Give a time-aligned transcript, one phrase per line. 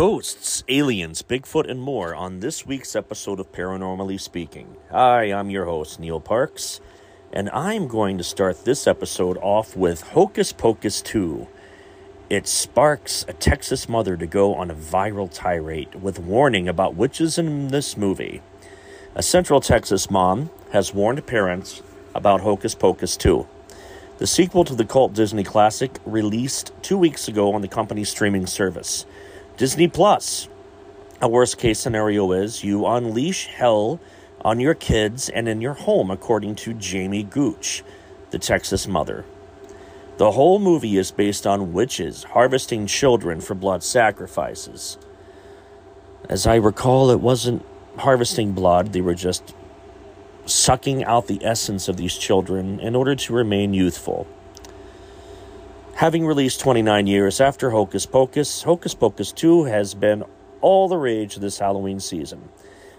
[0.00, 4.78] Ghosts, aliens, Bigfoot, and more on this week's episode of Paranormally Speaking.
[4.90, 6.80] Hi, I'm your host, Neil Parks,
[7.34, 11.46] and I'm going to start this episode off with Hocus Pocus 2.
[12.30, 17.36] It sparks a Texas mother to go on a viral tirade with warning about witches
[17.36, 18.40] in this movie.
[19.14, 21.82] A Central Texas mom has warned parents
[22.14, 23.46] about Hocus Pocus 2.
[24.16, 28.46] The sequel to the cult Disney classic released two weeks ago on the company's streaming
[28.46, 29.04] service.
[29.60, 30.48] Disney Plus.
[31.20, 34.00] A worst case scenario is you unleash hell
[34.40, 37.84] on your kids and in your home, according to Jamie Gooch,
[38.30, 39.26] the Texas mother.
[40.16, 44.96] The whole movie is based on witches harvesting children for blood sacrifices.
[46.26, 47.62] As I recall, it wasn't
[47.98, 49.54] harvesting blood, they were just
[50.46, 54.26] sucking out the essence of these children in order to remain youthful.
[55.96, 60.24] Having released 29 years after Hocus Pocus, Hocus Pocus 2 has been
[60.60, 62.48] all the rage this Halloween season.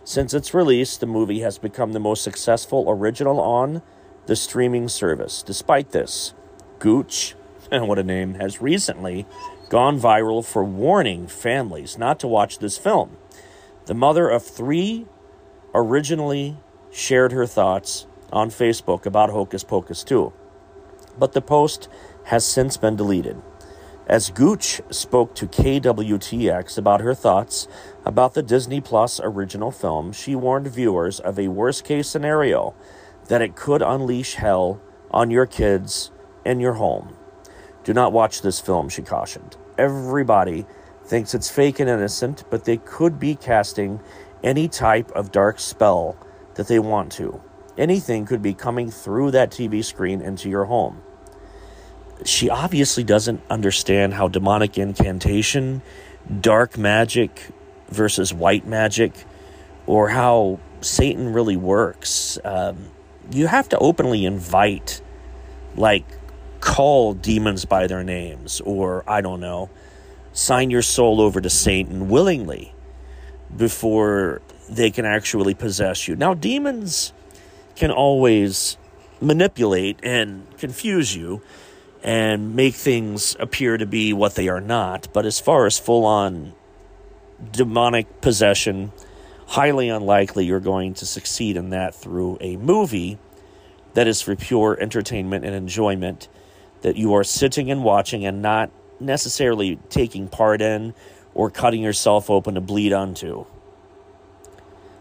[0.03, 3.81] Since its release, the movie has become the most successful original on
[4.27, 5.41] the streaming service.
[5.41, 6.33] Despite this,
[6.79, 7.35] Gooch,
[7.71, 9.25] and what a name, has recently
[9.69, 13.17] gone viral for warning families not to watch this film.
[13.85, 15.05] The mother of three
[15.73, 16.57] originally
[16.91, 20.31] shared her thoughts on Facebook about Hocus Pocus 2,
[21.17, 21.87] but the post
[22.25, 23.41] has since been deleted.
[24.07, 27.67] As Gooch spoke to KWTX about her thoughts
[28.05, 32.73] about the Disney Plus original film, she warned viewers of a worst case scenario
[33.27, 36.11] that it could unleash hell on your kids
[36.45, 37.15] and your home.
[37.83, 39.55] Do not watch this film, she cautioned.
[39.77, 40.65] Everybody
[41.05, 43.99] thinks it's fake and innocent, but they could be casting
[44.43, 46.17] any type of dark spell
[46.55, 47.41] that they want to.
[47.77, 51.01] Anything could be coming through that TV screen into your home
[52.25, 55.81] she obviously doesn't understand how demonic incantation,
[56.39, 57.49] dark magic
[57.89, 59.13] versus white magic,
[59.85, 62.37] or how Satan really works.
[62.43, 62.89] Um,
[63.31, 65.01] you have to openly invite,
[65.75, 66.05] like,
[66.59, 69.69] call demons by their names, or I don't know,
[70.33, 72.73] sign your soul over to Satan willingly
[73.55, 76.15] before they can actually possess you.
[76.15, 77.13] Now, demons
[77.81, 78.77] can always
[79.19, 81.41] manipulate and confuse you
[82.03, 85.07] and make things appear to be what they are not.
[85.13, 86.53] But as far as full on
[87.51, 88.91] demonic possession,
[89.47, 93.17] highly unlikely you're going to succeed in that through a movie
[93.95, 96.29] that is for pure entertainment and enjoyment
[96.83, 98.69] that you are sitting and watching and not
[98.99, 100.93] necessarily taking part in
[101.33, 103.47] or cutting yourself open to bleed onto.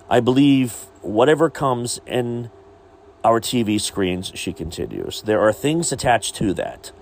[0.08, 2.50] I believe whatever comes in
[3.22, 5.22] our TV screens, she continues.
[5.22, 6.92] There are things attached to that.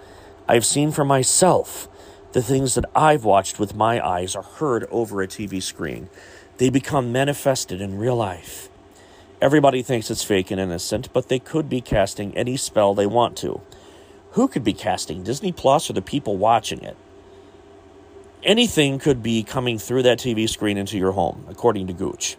[0.49, 1.89] I've seen for myself
[2.33, 6.09] the things that I've watched with my eyes are heard over a TV screen.
[6.59, 8.69] They become manifested in real life.
[9.41, 13.37] Everybody thinks it's fake and innocent, but they could be casting any spell they want
[13.39, 13.61] to.
[14.33, 16.97] Who could be casting Disney Plus or the people watching it?
[18.43, 22.37] Anything could be coming through that TV screen into your home, according to Gooch.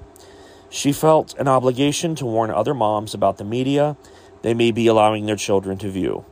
[0.69, 3.97] She felt an obligation to warn other moms about the media
[4.41, 6.25] they may be allowing their children to view.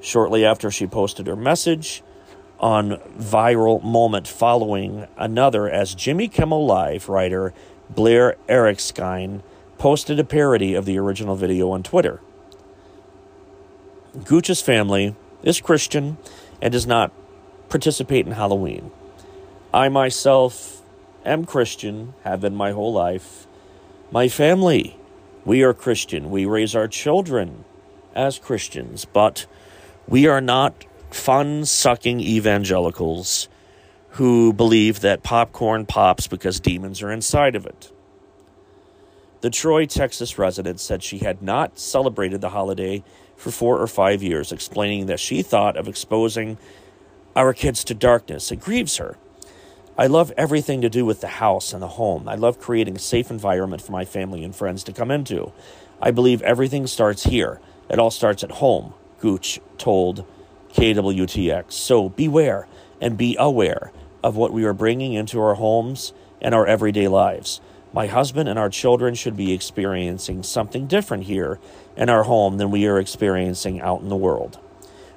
[0.00, 2.02] Shortly after she posted her message
[2.58, 7.52] on Viral Moment following another, as Jimmy Kimmel Live writer
[7.88, 9.42] Blair Erskine
[9.78, 12.20] posted a parody of the original video on Twitter.
[14.24, 16.18] Gooch's family is Christian
[16.60, 17.12] and does not
[17.68, 18.90] participate in Halloween.
[19.72, 20.82] I myself
[21.24, 23.46] am Christian, have been my whole life.
[24.12, 24.96] My family,
[25.44, 26.30] we are Christian.
[26.30, 27.64] We raise our children
[28.12, 29.46] as Christians, but
[30.08, 33.48] we are not fun sucking evangelicals
[34.14, 37.92] who believe that popcorn pops because demons are inside of it.
[39.42, 43.04] The Troy, Texas resident said she had not celebrated the holiday
[43.36, 46.58] for four or five years, explaining that she thought of exposing
[47.36, 48.50] our kids to darkness.
[48.50, 49.16] It grieves her.
[50.00, 52.26] I love everything to do with the house and the home.
[52.26, 55.52] I love creating a safe environment for my family and friends to come into.
[56.00, 57.60] I believe everything starts here.
[57.90, 60.24] It all starts at home, Gooch told
[60.72, 61.72] KWTX.
[61.72, 62.66] So beware
[62.98, 63.92] and be aware
[64.24, 67.60] of what we are bringing into our homes and our everyday lives.
[67.92, 71.58] My husband and our children should be experiencing something different here
[71.94, 74.58] in our home than we are experiencing out in the world.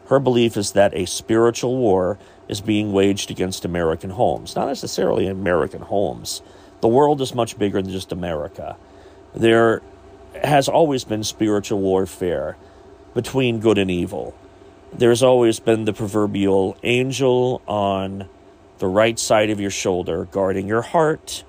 [0.07, 4.55] Her belief is that a spiritual war is being waged against American homes.
[4.55, 6.41] Not necessarily American homes.
[6.81, 8.75] The world is much bigger than just America.
[9.33, 9.81] There
[10.43, 12.57] has always been spiritual warfare
[13.13, 14.35] between good and evil.
[14.91, 18.27] There's always been the proverbial angel on
[18.79, 21.43] the right side of your shoulder guarding your heart,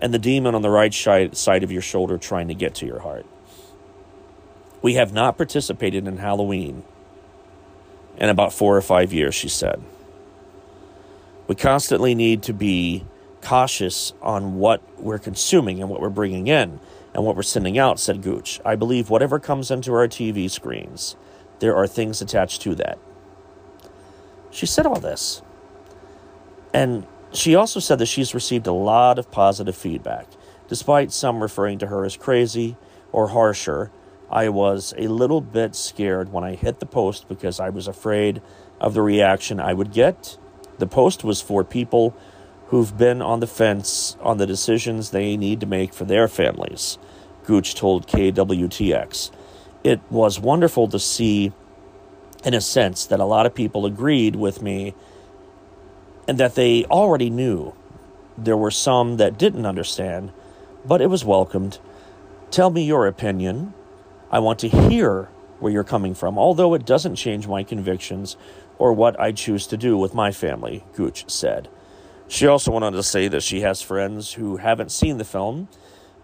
[0.00, 3.00] and the demon on the right side of your shoulder trying to get to your
[3.00, 3.26] heart.
[4.80, 6.82] We have not participated in Halloween
[8.16, 9.82] in about four or five years, she said.
[11.46, 13.04] We constantly need to be
[13.42, 16.80] cautious on what we're consuming and what we're bringing in
[17.14, 18.60] and what we're sending out, said Gooch.
[18.64, 21.16] I believe whatever comes into our TV screens,
[21.58, 22.98] there are things attached to that.
[24.50, 25.42] She said all this.
[26.72, 30.26] And she also said that she's received a lot of positive feedback.
[30.68, 32.76] Despite some referring to her as crazy
[33.10, 33.90] or harsher,
[34.30, 38.40] I was a little bit scared when I hit the post because I was afraid
[38.80, 40.38] of the reaction I would get.
[40.82, 42.12] The post was for people
[42.66, 46.98] who've been on the fence on the decisions they need to make for their families,
[47.44, 49.30] Gooch told KWTX.
[49.84, 51.52] It was wonderful to see,
[52.44, 54.96] in a sense, that a lot of people agreed with me
[56.26, 57.76] and that they already knew.
[58.36, 60.32] There were some that didn't understand,
[60.84, 61.78] but it was welcomed.
[62.50, 63.72] Tell me your opinion.
[64.32, 65.28] I want to hear
[65.60, 68.36] where you're coming from, although it doesn't change my convictions
[68.82, 71.68] or what I choose to do with my family, Gooch said.
[72.26, 75.68] She also went on to say that she has friends who haven't seen the film,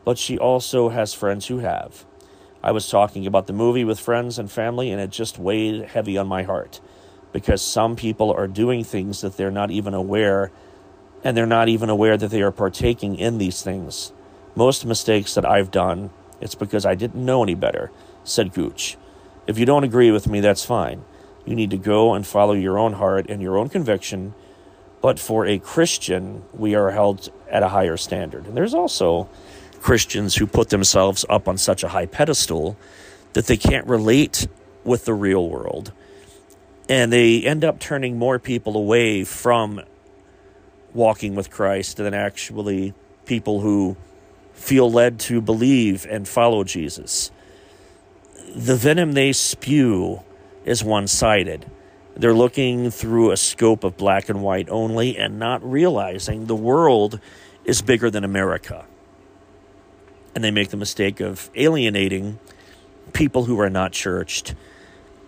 [0.04, 2.04] but she also has friends who have.
[2.60, 6.18] I was talking about the movie with friends and family, and it just weighed heavy
[6.18, 6.80] on my heart
[7.30, 10.50] because some people are doing things that they're not even aware,
[11.22, 14.12] and they're not even aware that they are partaking in these things.
[14.56, 17.92] Most mistakes that I've done, it's because I didn't know any better,
[18.24, 18.96] said Gooch.
[19.46, 21.04] If you don't agree with me, that's fine.
[21.48, 24.34] You need to go and follow your own heart and your own conviction
[25.00, 28.46] but for a Christian, we are held at a higher standard.
[28.46, 29.28] And there's also
[29.80, 32.76] Christians who put themselves up on such a high pedestal
[33.34, 34.48] that they can't relate
[34.84, 35.92] with the real world.
[36.88, 39.82] And they end up turning more people away from
[40.94, 42.94] walking with Christ than actually
[43.26, 43.96] people who
[44.54, 47.30] feel led to believe and follow Jesus.
[48.56, 50.24] The venom they spew
[50.68, 51.64] is one sided.
[52.14, 57.20] They're looking through a scope of black and white only and not realizing the world
[57.64, 58.84] is bigger than America.
[60.34, 62.38] And they make the mistake of alienating
[63.12, 64.54] people who are not churched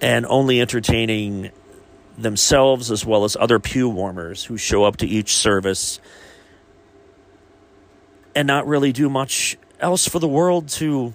[0.00, 1.52] and only entertaining
[2.18, 6.00] themselves as well as other pew warmers who show up to each service
[8.34, 11.14] and not really do much else for the world to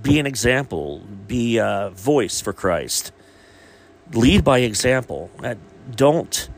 [0.00, 3.10] be an example, be a voice for Christ
[4.14, 5.30] lead by example.
[5.42, 5.54] Uh,
[5.94, 6.48] don't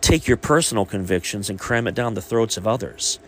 [0.00, 3.18] take your personal convictions and cram it down the throats of others.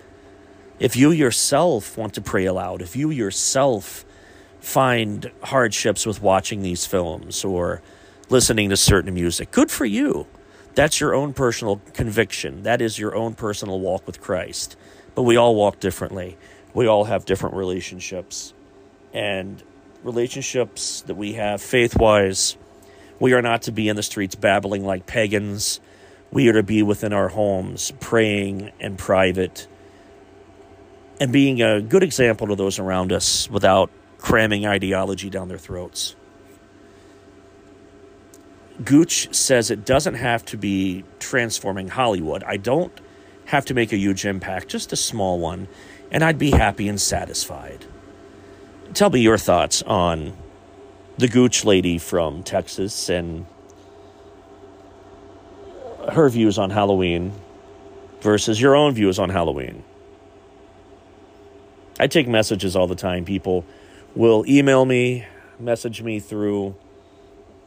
[0.78, 4.04] If you yourself want to pray aloud, if you yourself
[4.60, 7.80] find hardships with watching these films or
[8.28, 10.26] listening to certain music, good for you.
[10.74, 12.64] That's your own personal conviction.
[12.64, 14.76] That is your own personal walk with Christ.
[15.14, 16.36] But we all walk differently.
[16.74, 18.52] We all have different relationships.
[19.14, 19.62] And
[20.02, 22.58] relationships that we have faith wise
[23.18, 25.80] we are not to be in the streets babbling like pagans.
[26.30, 29.66] We are to be within our homes, praying in private,
[31.20, 36.16] and being a good example to those around us without cramming ideology down their throats.
[38.84, 42.44] Gooch says it doesn't have to be transforming Hollywood.
[42.44, 42.92] I don't
[43.46, 45.68] have to make a huge impact, just a small one,
[46.10, 47.86] and I'd be happy and satisfied.
[48.92, 50.36] Tell me your thoughts on
[51.18, 53.46] the Gooch lady from Texas and
[56.12, 57.32] her views on Halloween
[58.20, 59.82] versus your own views on Halloween.
[61.98, 63.24] I take messages all the time.
[63.24, 63.64] People
[64.14, 65.24] will email me,
[65.58, 66.74] message me through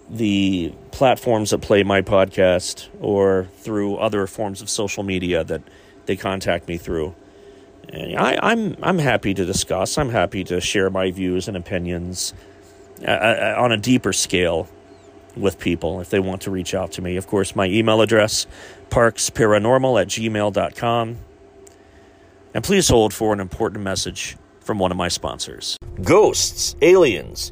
[0.10, 5.62] the platforms that play my podcast or through other forms of social media that
[6.06, 7.15] they contact me through.
[7.89, 9.98] And I, I'm I'm happy to discuss.
[9.98, 12.34] I'm happy to share my views and opinions
[13.06, 14.68] uh, on a deeper scale
[15.36, 17.15] with people if they want to reach out to me.
[17.18, 18.48] Of course, my email address,
[18.89, 21.18] parksparanormal at gmail.com.
[22.53, 25.77] And please hold for an important message from one of my sponsors.
[26.01, 27.51] Ghosts, aliens,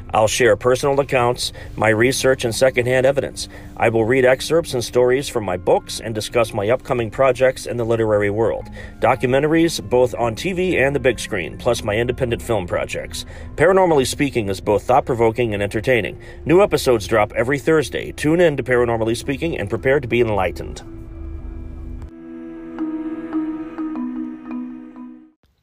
[0.13, 3.47] I'll share personal accounts, my research, and secondhand evidence.
[3.77, 7.77] I will read excerpts and stories from my books and discuss my upcoming projects in
[7.77, 8.69] the literary world.
[8.99, 13.25] Documentaries, both on TV and the big screen, plus my independent film projects.
[13.55, 16.21] Paranormally Speaking is both thought provoking and entertaining.
[16.45, 18.11] New episodes drop every Thursday.
[18.11, 20.83] Tune in to Paranormally Speaking and prepare to be enlightened.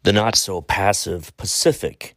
[0.05, 2.15] The not so passive Pacific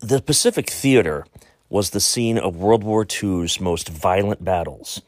[0.00, 1.24] the Pacific Theater
[1.70, 5.00] was the scene of World War II's most violent battles.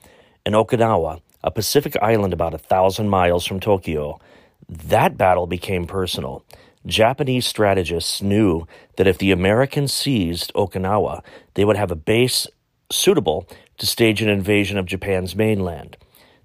[0.47, 4.19] In Okinawa, a Pacific island about a thousand miles from Tokyo,
[4.67, 6.43] that battle became personal.
[6.87, 8.67] Japanese strategists knew
[8.97, 12.47] that if the Americans seized Okinawa, they would have a base
[12.91, 15.99] suitable to stage an invasion of Japan's mainland.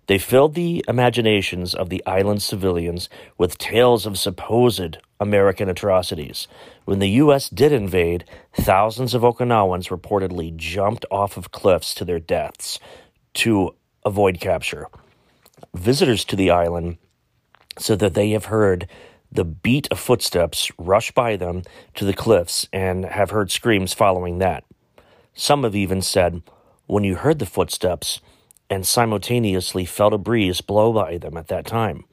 [0.07, 6.47] They filled the imaginations of the island civilians with tales of supposed American atrocities.
[6.83, 7.49] When the U.S.
[7.49, 12.79] did invade, thousands of Okinawans reportedly jumped off of cliffs to their deaths
[13.35, 14.87] to avoid capture.
[15.73, 16.97] Visitors to the island
[17.79, 18.87] said that they have heard
[19.31, 21.63] the beat of footsteps rush by them
[21.95, 24.63] to the cliffs and have heard screams following that.
[25.33, 26.43] Some have even said,
[26.85, 28.19] when you heard the footsteps,
[28.73, 32.05] and simultaneously felt a breeze blow by them at that time.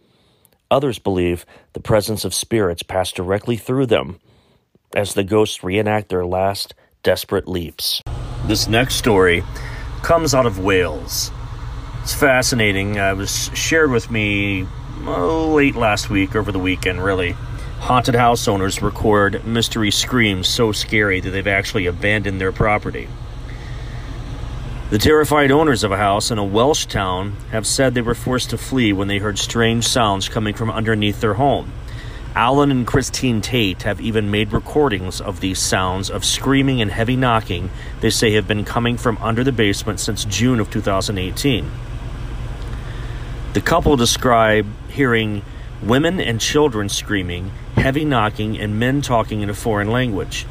[0.71, 4.21] Others believe the presence of spirits passed directly through them
[4.95, 8.03] as the ghosts reenact their last desperate leaps.
[8.45, 9.43] This next story
[10.03, 11.31] comes out of Wales.
[12.03, 12.99] It's fascinating.
[12.99, 14.67] Uh, it was shared with me
[15.07, 17.33] oh, late last week, over the weekend, really.
[17.79, 23.09] Haunted house owners record mystery screams so scary that they've actually abandoned their property.
[24.91, 28.51] The terrified owners of a house in a Welsh town have said they were forced
[28.51, 31.73] to flee when they heard strange sounds coming from underneath their home.
[32.35, 37.15] Alan and Christine Tate have even made recordings of these sounds of screaming and heavy
[37.15, 37.71] knocking
[38.01, 41.71] they say have been coming from under the basement since June of 2018.
[43.53, 45.43] The couple describe hearing
[45.85, 50.47] women and children screaming, heavy knocking, and men talking in a foreign language.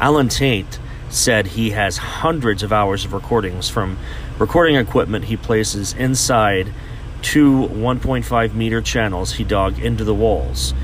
[0.00, 0.80] Alan Tate
[1.14, 3.98] said he has hundreds of hours of recordings from
[4.38, 6.72] recording equipment he places inside
[7.22, 10.74] two 1.5 meter channels he dug into the walls.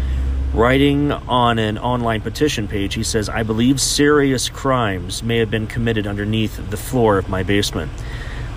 [0.54, 5.66] Writing on an online petition page, he says, I believe serious crimes may have been
[5.66, 7.92] committed underneath the floor of my basement.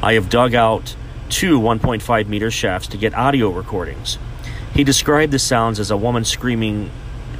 [0.01, 0.95] I have dug out
[1.29, 4.17] two 1.5 meter shafts to get audio recordings.
[4.73, 6.89] He described the sounds as a woman screaming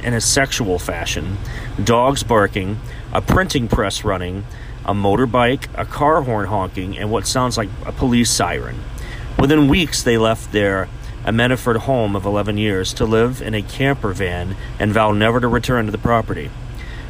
[0.04, 1.38] in a sexual fashion,
[1.82, 2.78] dogs barking,
[3.14, 4.44] a printing press running,
[4.84, 8.80] a motorbike, a car horn honking, and what sounds like a police siren.
[9.38, 10.88] Within weeks, they left their
[11.24, 15.48] Ammanford home of 11 years to live in a camper van and vow never to
[15.48, 16.50] return to the property.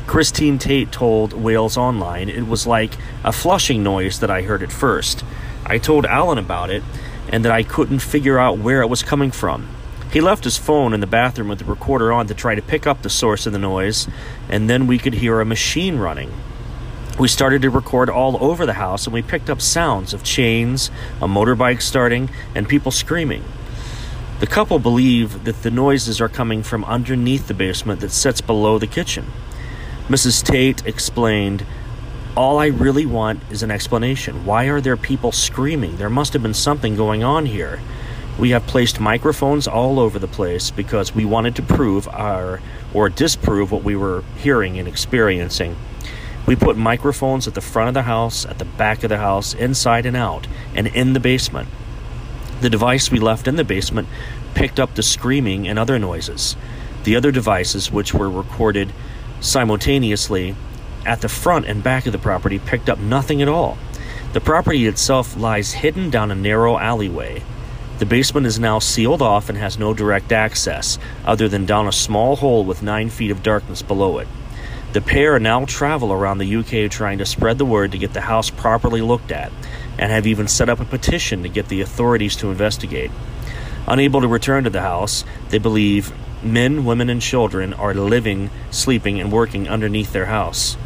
[0.07, 2.93] Christine Tate told Wales Online it was like
[3.25, 5.25] a flushing noise that I heard at first.
[5.65, 6.83] I told Alan about it
[7.29, 9.74] and that I couldn't figure out where it was coming from.
[10.15, 12.87] He left his phone in the bathroom with the recorder on to try to pick
[12.87, 14.07] up the source of the noise,
[14.49, 16.33] and then we could hear a machine running.
[17.19, 20.93] We started to record all over the house, and we picked up sounds of chains,
[21.21, 23.43] a motorbike starting, and people screaming.
[24.39, 28.79] The couple believe that the noises are coming from underneath the basement that sits below
[28.79, 29.33] the kitchen.
[30.07, 30.45] Mrs.
[30.45, 31.67] Tate explained,
[32.37, 34.45] All I really want is an explanation.
[34.45, 35.97] Why are there people screaming?
[35.97, 37.81] There must have been something going on here.
[38.39, 42.61] We have placed microphones all over the place because we wanted to prove our
[42.93, 45.77] or disprove what we were hearing and experiencing.
[46.47, 49.55] We put microphones at the front of the house, at the back of the house,
[49.55, 51.69] inside and out, and in the basement.
[52.61, 54.09] The device we left in the basement
[54.55, 56.57] picked up the screaming and other noises.
[57.05, 58.93] The other devices, which were recorded
[59.41, 60.57] simultaneously
[61.07, 63.79] at the front and back of the property, picked up nothing at all.
[64.33, 67.43] The property itself lies hidden down a narrow alleyway.
[67.99, 71.93] The basement is now sealed off and has no direct access, other than down a
[71.93, 74.27] small hole with nine feet of darkness below it.
[74.93, 78.21] The pair now travel around the UK trying to spread the word to get the
[78.21, 79.53] house properly looked at,
[79.97, 83.13] and have even set up a petition to get the authorities to investigate.
[83.87, 89.21] Unable to return to the house, they believe men, women, and children are living, sleeping,
[89.21, 90.77] and working underneath their house.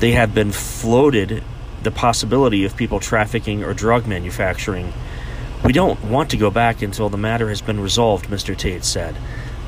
[0.00, 1.44] They have been floated
[1.82, 4.92] the possibility of people trafficking or drug manufacturing
[5.64, 8.56] we don't want to go back until the matter has been resolved, Mr.
[8.56, 9.14] Tate said.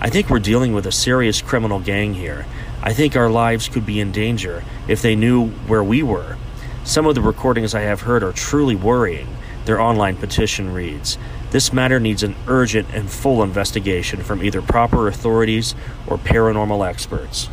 [0.00, 2.46] I think we're dealing with a serious criminal gang here.
[2.82, 6.36] I think our lives could be in danger if they knew where we were.
[6.82, 9.28] Some of the recordings I have heard are truly worrying.
[9.66, 11.16] Their online petition reads
[11.50, 15.76] This matter needs an urgent and full investigation from either proper authorities
[16.08, 17.48] or paranormal experts.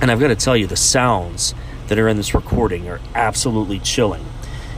[0.00, 1.54] And I've got to tell you, the sounds
[1.86, 4.26] that are in this recording are absolutely chilling.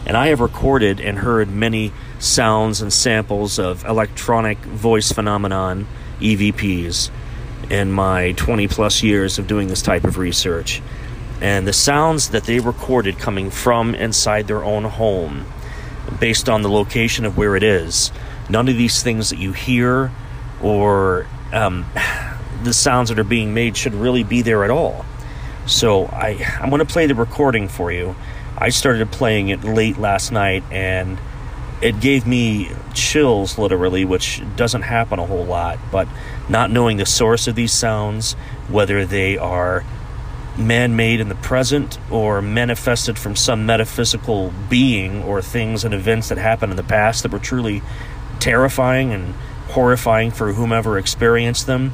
[0.06, 1.92] And I have recorded and heard many
[2.24, 5.86] sounds and samples of electronic voice phenomenon,
[6.20, 7.10] EVPs,
[7.70, 10.82] in my 20 plus years of doing this type of research.
[11.40, 15.46] And the sounds that they recorded coming from inside their own home,
[16.18, 18.10] based on the location of where it is,
[18.48, 20.10] none of these things that you hear
[20.62, 21.86] or um,
[22.62, 25.04] the sounds that are being made should really be there at all.
[25.66, 28.14] So I, I'm going to play the recording for you.
[28.56, 31.18] I started playing it late last night and
[31.84, 35.78] it gave me chills literally, which doesn't happen a whole lot.
[35.92, 36.08] But
[36.48, 38.32] not knowing the source of these sounds,
[38.68, 39.84] whether they are
[40.56, 46.30] man made in the present or manifested from some metaphysical being or things and events
[46.30, 47.82] that happened in the past that were truly
[48.40, 49.34] terrifying and
[49.72, 51.92] horrifying for whomever experienced them.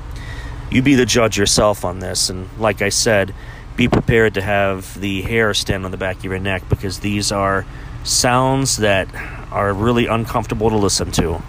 [0.71, 2.31] You be the judge yourself on this.
[2.31, 3.35] And like I said,
[3.77, 7.33] be prepared to have the hair stand on the back of your neck because these
[7.33, 7.67] are
[8.05, 9.09] sounds that
[9.51, 11.43] are really uncomfortable to listen to.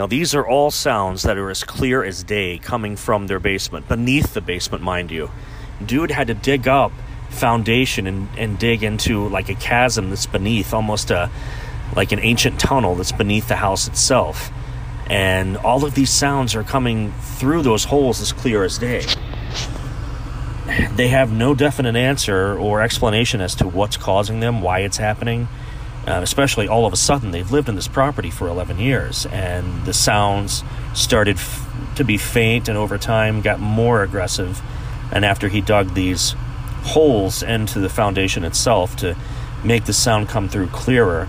[0.00, 3.86] Now, these are all sounds that are as clear as day coming from their basement,
[3.86, 5.30] beneath the basement, mind you.
[5.84, 6.90] Dude had to dig up
[7.28, 11.30] foundation and, and dig into like a chasm that's beneath, almost a
[11.94, 14.50] like an ancient tunnel that's beneath the house itself.
[15.10, 19.04] And all of these sounds are coming through those holes as clear as day.
[20.96, 25.46] They have no definite answer or explanation as to what's causing them, why it's happening
[26.10, 29.84] uh, especially all of a sudden they've lived in this property for 11 years and
[29.84, 34.60] the sounds started f- to be faint and over time got more aggressive.
[35.12, 36.34] And after he dug these
[36.82, 39.16] holes into the foundation itself to
[39.62, 41.28] make the sound come through clearer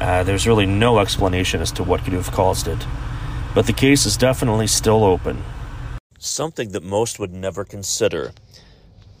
[0.00, 2.86] uh, there's really no explanation as to what could have caused it.
[3.54, 5.42] But the case is definitely still open.
[6.18, 8.32] Something that most would never consider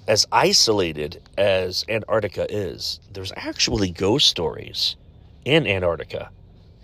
[0.08, 4.96] as isolated as Antarctica is, there's actually ghost stories
[5.44, 6.30] in Antarctica.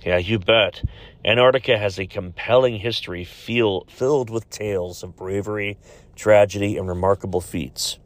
[0.05, 0.85] Yeah, you bet.
[1.25, 5.79] Antarctica has a compelling history feel, filled with tales of bravery,
[6.15, 7.99] tragedy, and remarkable feats.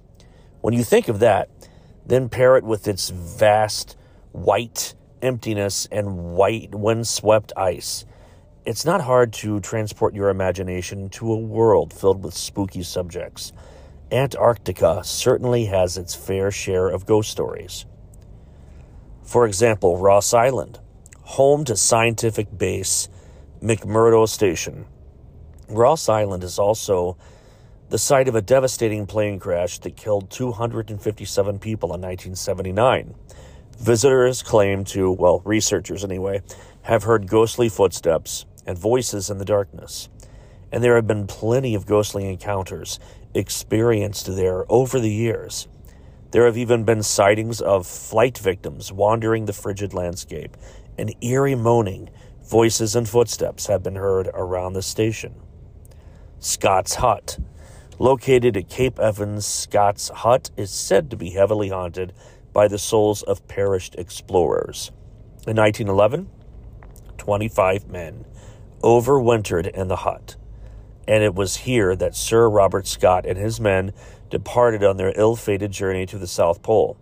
[0.60, 1.50] When you think of that,
[2.06, 3.96] then pair it with its vast
[4.30, 8.04] white emptiness and white windswept ice.
[8.64, 13.52] It's not hard to transport your imagination to a world filled with spooky subjects
[14.10, 17.84] Antarctica certainly has its fair share of ghost stories.
[19.22, 20.78] For example, Ross Island,
[21.22, 23.10] home to scientific base
[23.62, 24.86] McMurdo Station.
[25.68, 27.18] Ross Island is also
[27.90, 33.14] the site of a devastating plane crash that killed 257 people in 1979.
[33.78, 36.40] Visitors claim to, well, researchers anyway,
[36.82, 40.08] have heard ghostly footsteps and voices in the darkness.
[40.72, 42.98] And there have been plenty of ghostly encounters
[43.34, 45.68] experienced there over the years.
[46.30, 50.56] There have even been sightings of flight victims wandering the frigid landscape,
[50.98, 52.10] and eerie moaning,
[52.44, 55.34] voices, and footsteps have been heard around the station.
[56.38, 57.38] Scott's Hut.
[57.98, 62.12] Located at Cape Evans, Scott's Hut is said to be heavily haunted
[62.52, 64.92] by the souls of perished explorers.
[65.46, 66.28] In 1911,
[67.16, 68.24] 25 men
[68.82, 70.36] overwintered in the hut
[71.08, 73.94] and it was here that Sir Robert Scott and his men
[74.28, 76.98] departed on their ill fated journey to the South Pole.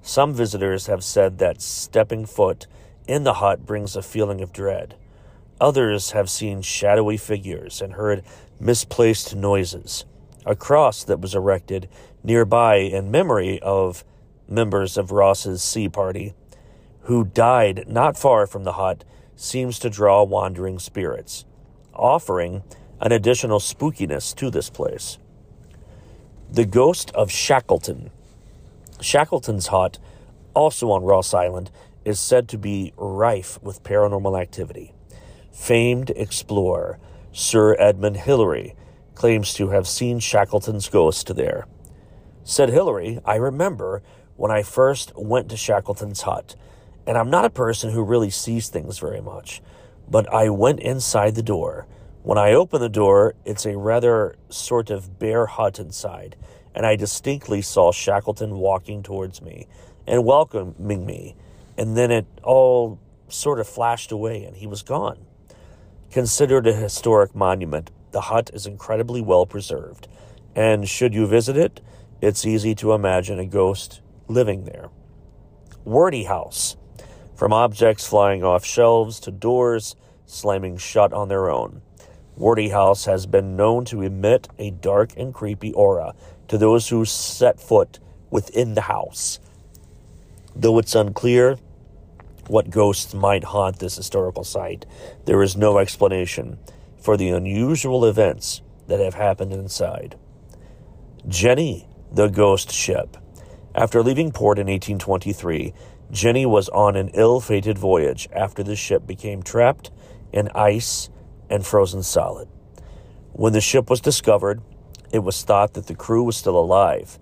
[0.00, 2.68] Some visitors have said that stepping foot
[3.08, 4.94] in the hut brings a feeling of dread.
[5.60, 8.22] Others have seen shadowy figures and heard
[8.60, 10.04] misplaced noises.
[10.46, 11.88] A cross that was erected
[12.22, 14.04] nearby in memory of
[14.48, 16.34] members of Ross's Sea Party,
[17.02, 19.02] who died not far from the hut,
[19.34, 21.44] seems to draw wandering spirits,
[21.92, 22.62] offering
[23.02, 25.18] an additional spookiness to this place.
[26.52, 28.10] The ghost of Shackleton.
[29.00, 29.98] Shackleton's hut,
[30.54, 31.72] also on Ross Island,
[32.04, 34.94] is said to be rife with paranormal activity.
[35.52, 37.00] Famed explorer
[37.32, 38.76] Sir Edmund Hillary
[39.16, 41.66] claims to have seen Shackleton's ghost there.
[42.44, 44.02] Said Hillary, I remember
[44.36, 46.54] when I first went to Shackleton's hut,
[47.06, 49.60] and I'm not a person who really sees things very much,
[50.08, 51.86] but I went inside the door.
[52.22, 56.36] When I open the door, it's a rather sort of bare hut inside,
[56.72, 59.66] and I distinctly saw Shackleton walking towards me
[60.06, 61.34] and welcoming me,
[61.76, 65.18] and then it all sort of flashed away and he was gone.
[66.12, 70.06] Considered a historic monument, the hut is incredibly well preserved,
[70.54, 71.80] and should you visit it,
[72.20, 74.90] it's easy to imagine a ghost living there.
[75.84, 76.76] Wordie House.
[77.34, 81.82] From objects flying off shelves to doors slamming shut on their own.
[82.38, 86.14] Wordie House has been known to emit a dark and creepy aura
[86.48, 87.98] to those who set foot
[88.30, 89.38] within the house.
[90.56, 91.58] Though it's unclear
[92.48, 94.86] what ghosts might haunt this historical site,
[95.26, 96.58] there is no explanation
[96.98, 100.16] for the unusual events that have happened inside.
[101.28, 103.16] Jenny, the ghost ship.
[103.74, 105.72] After leaving port in 1823,
[106.10, 109.90] Jenny was on an ill fated voyage after the ship became trapped
[110.32, 111.08] in ice
[111.52, 112.48] and frozen solid.
[113.32, 114.62] When the ship was discovered,
[115.12, 117.18] it was thought that the crew was still alive,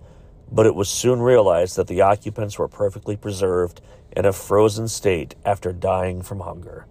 [0.49, 3.81] but it was soon realized that the occupants were perfectly preserved
[4.15, 6.85] in a frozen state after dying from hunger.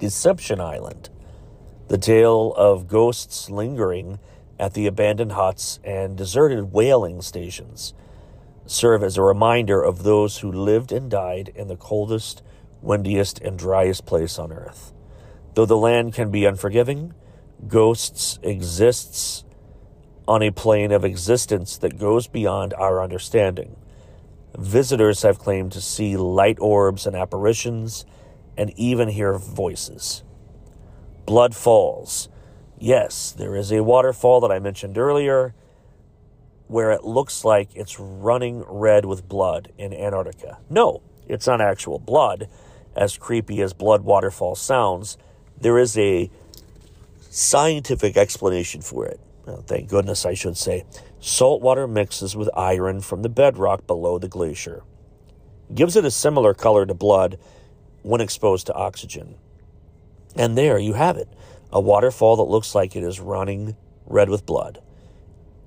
[0.00, 1.10] Deception Island,
[1.86, 4.18] the tale of ghosts lingering
[4.58, 7.94] at the abandoned huts and deserted whaling stations,
[8.66, 12.42] serve as a reminder of those who lived and died in the coldest,
[12.82, 14.93] windiest, and driest place on earth.
[15.54, 17.14] Though the land can be unforgiving,
[17.68, 19.44] ghosts exists
[20.26, 23.76] on a plane of existence that goes beyond our understanding.
[24.56, 28.04] Visitors have claimed to see light orbs and apparitions
[28.56, 30.22] and even hear voices.
[31.26, 32.28] Blood Falls.
[32.78, 35.54] Yes, there is a waterfall that I mentioned earlier
[36.66, 40.58] where it looks like it's running red with blood in Antarctica.
[40.70, 42.48] No, it's not actual blood,
[42.96, 45.18] as creepy as blood waterfall sounds.
[45.60, 46.30] There is a
[47.30, 49.20] scientific explanation for it.
[49.46, 50.84] Well, thank goodness, I should say.
[51.20, 54.82] Salt water mixes with iron from the bedrock below the glacier.
[55.74, 57.38] Gives it a similar color to blood
[58.02, 59.36] when exposed to oxygen.
[60.36, 61.28] And there you have it
[61.72, 64.80] a waterfall that looks like it is running red with blood.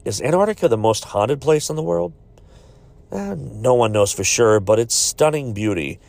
[0.06, 2.14] Is Antarctica the most haunted place in the world?
[3.12, 6.00] Eh, no one knows for sure, but its stunning beauty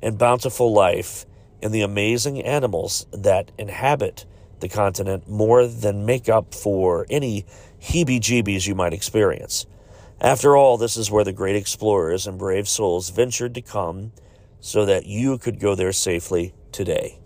[0.00, 1.26] and bountiful life
[1.62, 4.24] and the amazing animals that inhabit
[4.60, 7.44] the continent more than make up for any
[7.80, 9.66] heebie jeebies you might experience.
[10.20, 14.12] After all, this is where the great explorers and brave souls ventured to come
[14.60, 17.18] so that you could go there safely today.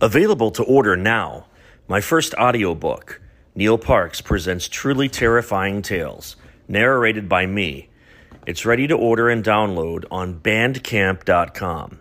[0.00, 1.46] Available to order now,
[1.86, 3.20] my first audiobook,
[3.54, 7.90] Neil Parks presents Truly Terrifying Tales, narrated by me.
[8.46, 12.00] It's ready to order and download on bandcamp.com.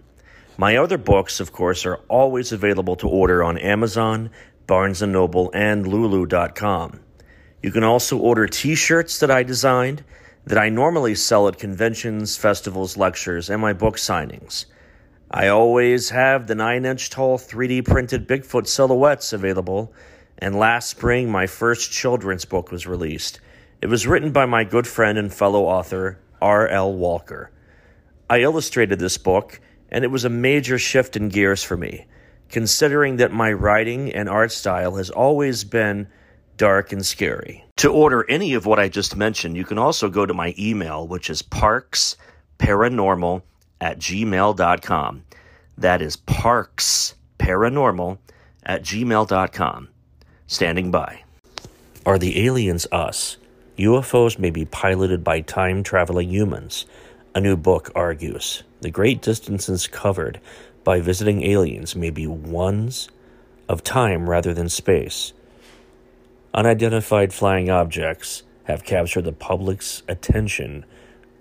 [0.58, 4.30] My other books, of course, are always available to order on Amazon,
[4.68, 7.00] Barnes & Noble, and Lulu.com.
[7.64, 10.04] You can also order t-shirts that I designed
[10.46, 14.66] that I normally sell at conventions, festivals, lectures, and my book signings.
[15.32, 19.92] I always have the 9-inch tall 3D printed Bigfoot silhouettes available,
[20.38, 23.40] and last spring my first children's book was released.
[23.82, 26.94] It was written by my good friend and fellow author, R.L.
[26.94, 27.50] Walker.
[28.30, 29.60] I illustrated this book,
[29.94, 32.06] and it was a major shift in gears for me
[32.54, 36.08] considering that my writing and art style has always been
[36.56, 37.66] dark and scary.
[37.78, 41.08] To order any of what I just mentioned, you can also go to my email,
[41.08, 43.42] which is parksparanormal
[43.82, 45.24] at gmail.com.
[45.80, 48.20] That is parksparanormal
[48.64, 49.90] at gmail.com.
[50.46, 51.24] Standing by.
[52.06, 53.38] Are the aliens us?
[53.80, 56.86] UFOs may be piloted by time traveling humans.
[57.36, 58.62] A new book argues.
[58.82, 60.40] The great distances covered
[60.84, 63.10] by visiting aliens may be ones
[63.68, 65.34] of time rather than space.
[66.54, 70.86] Unidentified flying objects have captured the public's attention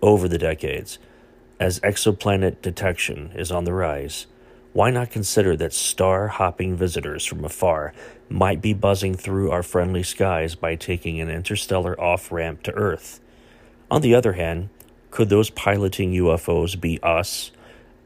[0.00, 0.98] over the decades.
[1.61, 4.26] As exoplanet detection is on the rise,
[4.72, 7.92] why not consider that star hopping visitors from afar
[8.31, 13.20] might be buzzing through our friendly skies by taking an interstellar off ramp to Earth?
[13.90, 14.70] On the other hand,
[15.12, 17.51] Could those piloting UFOs be us,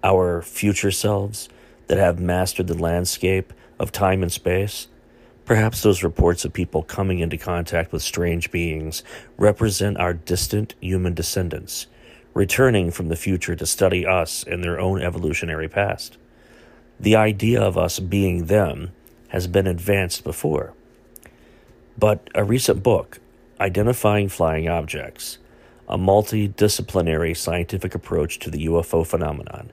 [0.03, 1.49] our future selves,
[1.87, 4.89] that have mastered the landscape of time and space?
[5.45, 9.05] Perhaps those reports of people coming into contact with strange beings
[9.39, 11.87] represent our distant human descendants,
[12.35, 16.19] returning from the future to study us and their own evolutionary past.
[16.99, 18.91] The idea of us being them
[19.29, 20.75] has been advanced before.
[21.97, 23.21] But a recent book,
[23.61, 25.39] Identifying Flying Objects,
[25.89, 29.71] a multidisciplinary scientific approach to the UFO phenomenon,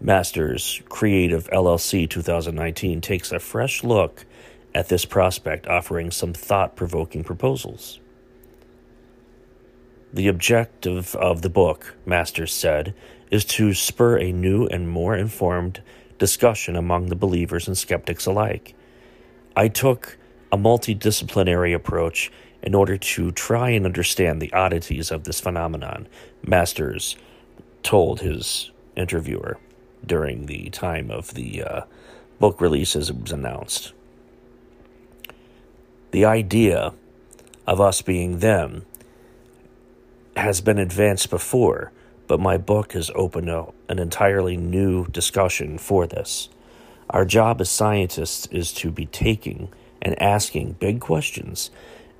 [0.00, 4.26] Masters Creative LLC 2019 takes a fresh look
[4.74, 8.00] at this prospect, offering some thought provoking proposals.
[10.12, 12.94] The objective of the book, Masters said,
[13.30, 15.80] is to spur a new and more informed
[16.18, 18.74] discussion among the believers and skeptics alike.
[19.56, 20.16] I took
[20.52, 22.30] a multidisciplinary approach
[22.64, 26.08] in order to try and understand the oddities of this phenomenon,
[26.44, 27.14] Masters
[27.82, 29.58] told his interviewer
[30.04, 31.82] during the time of the uh,
[32.40, 33.92] book release as it was announced.
[36.10, 36.94] The idea
[37.66, 38.86] of us being them
[40.34, 41.92] has been advanced before,
[42.26, 46.48] but my book has opened up an entirely new discussion for this.
[47.10, 49.68] Our job as scientists is to be taking
[50.00, 51.70] and asking big questions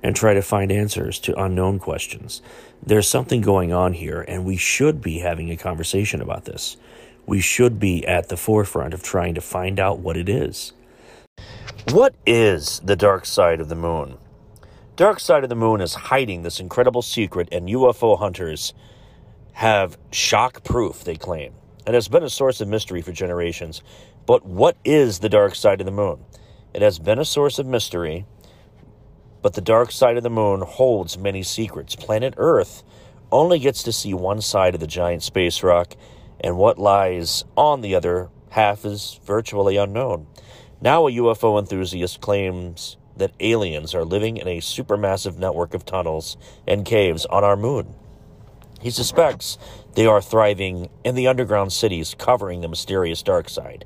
[0.03, 2.41] and try to find answers to unknown questions.
[2.85, 6.77] There's something going on here, and we should be having a conversation about this.
[7.25, 10.73] We should be at the forefront of trying to find out what it is.
[11.91, 14.17] What is the dark side of the moon?
[14.95, 18.73] Dark side of the moon is hiding this incredible secret, and UFO hunters
[19.53, 21.53] have shock proof, they claim.
[21.87, 23.81] It has been a source of mystery for generations.
[24.25, 26.25] But what is the dark side of the moon?
[26.73, 28.25] It has been a source of mystery,
[29.45, 31.95] but the dark side of the moon holds many secrets.
[31.95, 32.81] Planet Earth
[33.31, 35.95] only gets to see one side of the giant space rock,
[36.39, 40.25] and what lies on the other half is virtually unknown.
[40.81, 46.37] Now, a UFO enthusiast claims that aliens are living in a supermassive network of tunnels
[46.67, 47.93] and caves on our moon.
[48.81, 49.59] He suspects
[49.93, 53.85] they are thriving in the underground cities covering the mysterious dark side,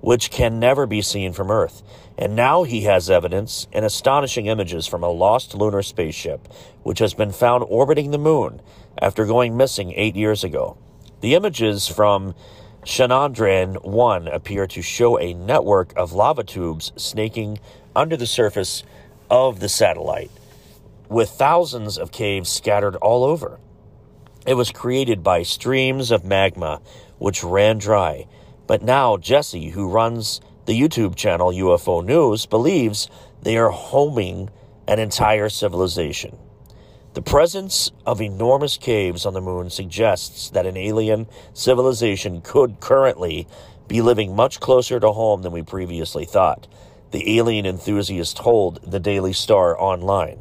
[0.00, 1.82] which can never be seen from Earth.
[2.16, 6.48] And now he has evidence and astonishing images from a lost lunar spaceship,
[6.82, 8.60] which has been found orbiting the moon
[9.00, 10.76] after going missing eight years ago.
[11.20, 12.34] The images from
[12.84, 17.58] Chandrayaan 1 appear to show a network of lava tubes snaking
[17.94, 18.82] under the surface
[19.30, 20.30] of the satellite,
[21.08, 23.58] with thousands of caves scattered all over.
[24.46, 26.80] It was created by streams of magma
[27.18, 28.26] which ran dry.
[28.68, 33.08] But now Jesse, who runs the YouTube channel UFO News, believes
[33.42, 34.50] they are homing
[34.86, 36.36] an entire civilization.
[37.14, 43.48] The presence of enormous caves on the moon suggests that an alien civilization could currently
[43.88, 46.68] be living much closer to home than we previously thought,
[47.10, 50.40] the alien enthusiast told the Daily Star online.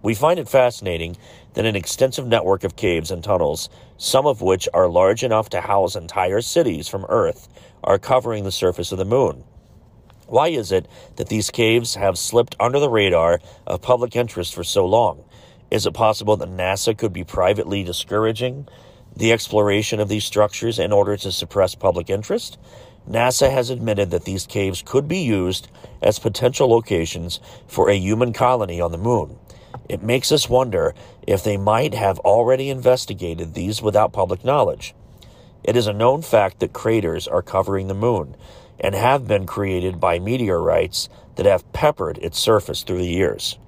[0.00, 1.16] We find it fascinating
[1.54, 5.60] that an extensive network of caves and tunnels, some of which are large enough to
[5.60, 7.48] house entire cities from Earth,
[7.82, 9.44] are covering the surface of the moon.
[10.26, 10.86] Why is it
[11.16, 15.24] that these caves have slipped under the radar of public interest for so long?
[15.70, 18.66] Is it possible that NASA could be privately discouraging
[19.16, 22.58] the exploration of these structures in order to suppress public interest?
[23.08, 25.68] NASA has admitted that these caves could be used
[26.00, 29.38] as potential locations for a human colony on the moon.
[29.88, 30.94] It makes us wonder
[31.26, 34.94] if they might have already investigated these without public knowledge.
[35.62, 38.36] It is a known fact that craters are covering the moon
[38.78, 43.58] and have been created by meteorites that have peppered its surface through the years.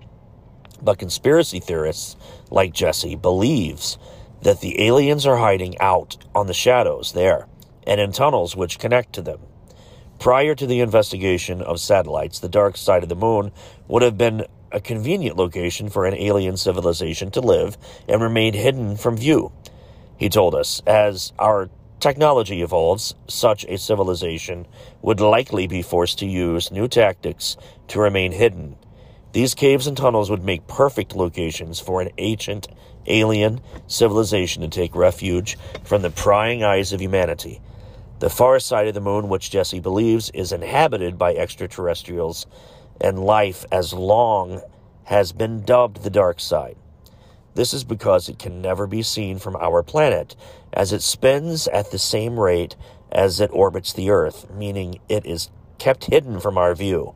[0.82, 2.16] But conspiracy theorists
[2.50, 3.98] like Jesse believes
[4.42, 7.46] that the aliens are hiding out on the shadows there
[7.86, 9.40] and in tunnels which connect to them.
[10.18, 13.52] Prior to the investigation of satellites, the dark side of the moon
[13.88, 18.96] would have been a convenient location for an alien civilization to live and remain hidden
[18.96, 19.50] from view.
[20.16, 24.66] He told us, as our technology evolves, such a civilization
[25.02, 27.56] would likely be forced to use new tactics
[27.88, 28.76] to remain hidden
[29.36, 32.68] these caves and tunnels would make perfect locations for an ancient
[33.04, 37.60] alien civilization to take refuge from the prying eyes of humanity.
[38.20, 42.46] The far side of the moon, which Jesse believes is inhabited by extraterrestrials
[43.00, 44.62] and life as long,
[45.04, 46.76] has been dubbed the dark side.
[47.54, 50.36] This is because it can never be seen from our planet,
[50.72, 52.76] as it spins at the same rate
[53.10, 57.14] as it orbits the Earth, meaning it is kept hidden from our view.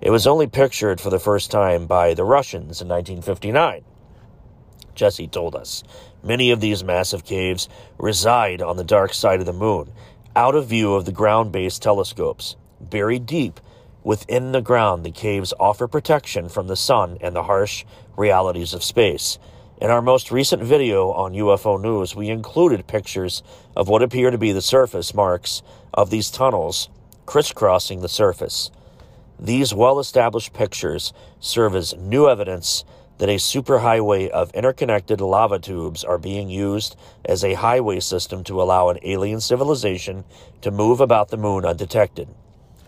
[0.00, 3.84] It was only pictured for the first time by the Russians in 1959.
[4.94, 5.84] Jesse told us.
[6.22, 9.92] Many of these massive caves reside on the dark side of the moon,
[10.34, 12.56] out of view of the ground based telescopes.
[12.80, 13.60] Buried deep
[14.06, 17.84] within the ground, the caves offer protection from the sun and the harsh
[18.16, 19.36] realities of space.
[19.78, 23.42] In our most recent video on UFO News, we included pictures
[23.74, 25.60] of what appear to be the surface marks
[25.92, 26.88] of these tunnels
[27.26, 28.70] crisscrossing the surface.
[29.40, 32.84] These well established pictures serve as new evidence
[33.18, 38.62] that a superhighway of interconnected lava tubes are being used as a highway system to
[38.62, 40.22] allow an alien civilization
[40.60, 42.28] to move about the moon undetected.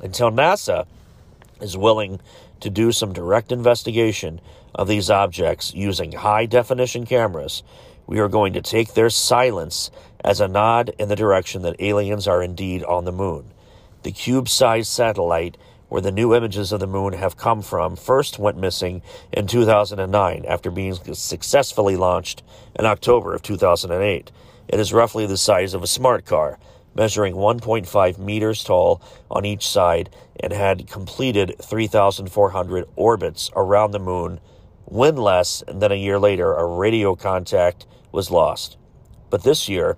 [0.01, 0.87] Until NASA
[1.61, 2.21] is willing
[2.61, 4.41] to do some direct investigation
[4.75, 7.63] of these objects using high definition cameras,
[8.07, 9.91] we are going to take their silence
[10.25, 13.53] as a nod in the direction that aliens are indeed on the moon.
[14.03, 15.57] The cube sized satellite
[15.89, 20.45] where the new images of the moon have come from, first went missing in 2009
[20.47, 22.43] after being successfully launched
[22.79, 24.31] in October of 2008.
[24.69, 26.59] It is roughly the size of a smart car,
[26.99, 34.41] measuring 1.5 meters tall on each side, and had completed 3,400 orbits around the moon
[34.85, 38.77] when less than a year later a radio contact was lost.
[39.31, 39.97] But this year,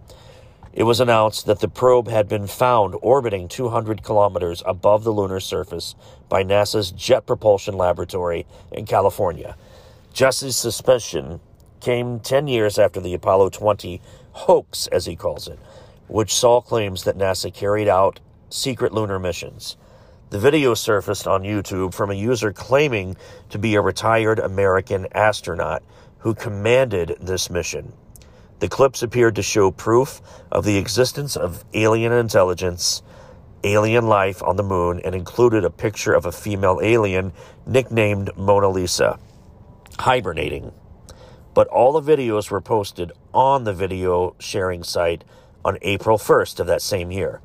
[0.73, 5.41] it was announced that the probe had been found orbiting 200 kilometers above the lunar
[5.41, 5.95] surface
[6.29, 9.57] by NASA's Jet Propulsion Laboratory in California.
[10.13, 11.41] Jesse's suspicion
[11.81, 14.01] came 10 years after the Apollo 20
[14.33, 15.59] hoax, as he calls it,
[16.11, 19.77] which saw claims that NASA carried out secret lunar missions.
[20.31, 23.17] The video surfaced on YouTube from a user claiming
[23.51, 25.83] to be a retired American astronaut
[26.19, 27.93] who commanded this mission.
[28.61, 30.21] The clips appeared to show proof
[30.53, 33.03] of the existence of alien intelligence,
[33.65, 37.33] alien life on the moon, and included a picture of a female alien
[37.67, 39.19] nicknamed Mona Lisa,
[39.99, 40.73] hibernating.
[41.55, 45.25] But all the videos were posted on the video sharing site
[45.65, 47.41] on April 1st of that same year.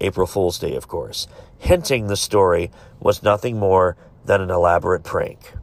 [0.00, 5.54] April Fool's Day, of course, hinting the story was nothing more than an elaborate prank.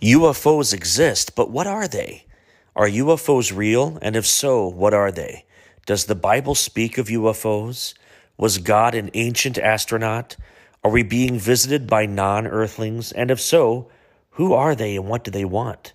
[0.00, 2.26] UFOs exist, but what are they?
[2.74, 3.98] Are UFOs real?
[4.02, 5.44] And if so, what are they?
[5.86, 7.94] Does the Bible speak of UFOs?
[8.36, 10.36] Was God an ancient astronaut?
[10.82, 13.12] Are we being visited by non earthlings?
[13.12, 13.88] And if so,
[14.30, 15.92] who are they and what do they want?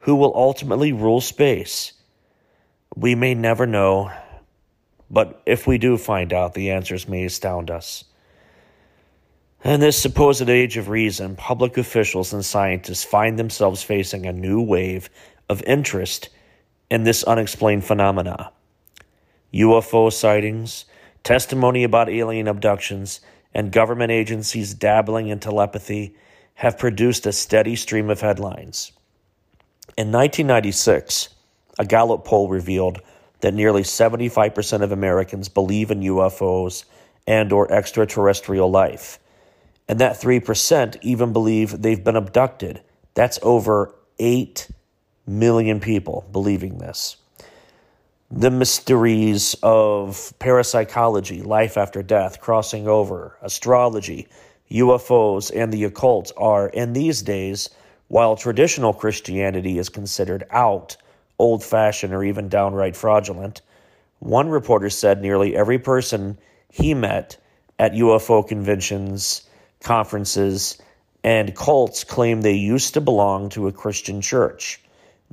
[0.00, 1.92] Who will ultimately rule space?
[2.96, 4.10] We may never know,
[5.12, 8.04] but if we do find out, the answers may astound us.
[9.62, 14.60] In this supposed age of reason, public officials and scientists find themselves facing a new
[14.60, 15.10] wave
[15.50, 16.30] of interest
[16.90, 18.52] in this unexplained phenomena.
[19.52, 20.86] UFO sightings,
[21.22, 23.20] testimony about alien abductions,
[23.54, 26.16] and government agencies dabbling in telepathy
[26.54, 28.92] have produced a steady stream of headlines.
[29.98, 31.28] In 1996,
[31.78, 33.00] a Gallup poll revealed
[33.42, 36.84] that nearly 75% of Americans believe in UFOs
[37.26, 39.18] and or extraterrestrial life,
[39.88, 42.82] and that 3% even believe they've been abducted.
[43.14, 44.68] That's over 8
[45.26, 47.16] million people believing this.
[48.30, 54.26] The mysteries of parapsychology, life after death, crossing over, astrology,
[54.70, 57.68] UFOs, and the occult are, in these days,
[58.08, 60.96] while traditional Christianity is considered out,
[61.42, 63.62] old fashioned, or even downright fraudulent,
[64.20, 66.38] one reporter said nearly every person
[66.70, 67.36] he met
[67.80, 69.42] at UFO conventions,
[69.80, 70.80] conferences,
[71.24, 74.80] and cults claimed they used to belong to a Christian church.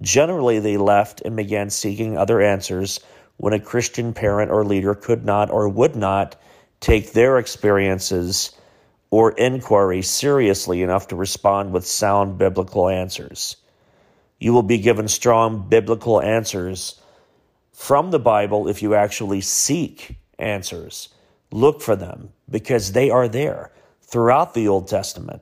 [0.02, 3.00] Generally, they left and began seeking other answers
[3.38, 6.36] when a Christian parent or leader could not or would not
[6.80, 8.52] take their experiences
[9.12, 13.58] or inquiry seriously enough to respond with sound biblical answers.
[14.40, 17.02] You will be given strong biblical answers
[17.74, 21.10] from the Bible if you actually seek answers.
[21.52, 23.72] Look for them because they are there
[24.02, 25.42] throughout the Old Testament.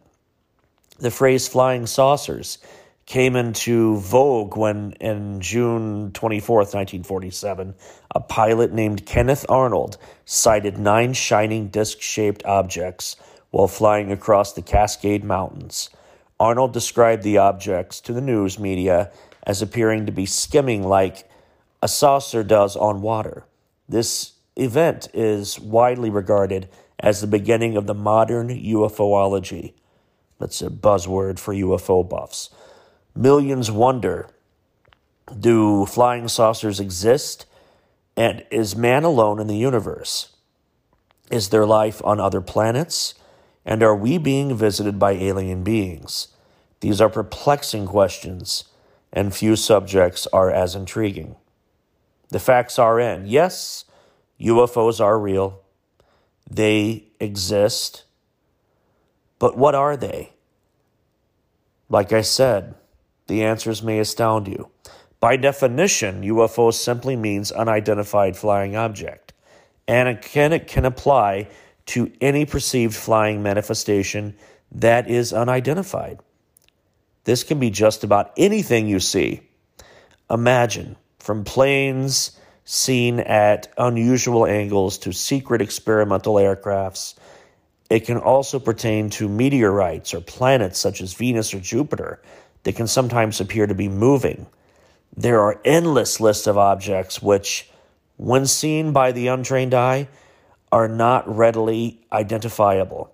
[1.00, 2.58] The phrase flying saucers
[3.06, 7.76] came into vogue when, in June 24th, 1947,
[8.14, 13.16] a pilot named Kenneth Arnold sighted nine shining disc shaped objects
[13.52, 15.90] while flying across the Cascade Mountains.
[16.40, 19.12] Arnold described the objects to the news media
[19.44, 21.30] as appearing to be skimming like
[21.82, 23.46] a saucer does on water.
[23.90, 26.70] This event is widely regarded
[27.00, 29.74] as the beginning of the modern UFOlogy.
[30.40, 32.50] That's a buzzword for UFO buffs.
[33.16, 34.30] Millions wonder
[35.40, 37.46] do flying saucers exist?
[38.16, 40.34] And is man alone in the universe?
[41.30, 43.14] Is there life on other planets?
[43.68, 46.30] And are we being visited by alien beings?
[46.80, 48.64] These are perplexing questions,
[49.12, 51.36] and few subjects are as intriguing.
[52.30, 53.28] The facts are in.
[53.28, 53.84] Yes,
[54.40, 55.60] UFOs are real.
[56.50, 58.06] They exist.
[59.38, 60.32] But what are they?
[61.90, 62.74] Like I said,
[63.28, 64.70] the answers may astound you.
[65.20, 69.34] By definition, UFO simply means unidentified flying object,
[69.90, 71.50] and it can, it can apply
[71.88, 74.36] to any perceived flying manifestation
[74.72, 76.20] that is unidentified.
[77.24, 79.42] This can be just about anything you see.
[80.30, 87.16] Imagine from planes seen at unusual angles to secret experimental aircrafts.
[87.90, 92.22] It can also pertain to meteorites or planets such as Venus or Jupiter
[92.64, 94.48] that can sometimes appear to be moving.
[95.16, 97.70] There are endless lists of objects which,
[98.18, 100.10] when seen by the untrained eye,
[100.72, 103.12] are not readily identifiable.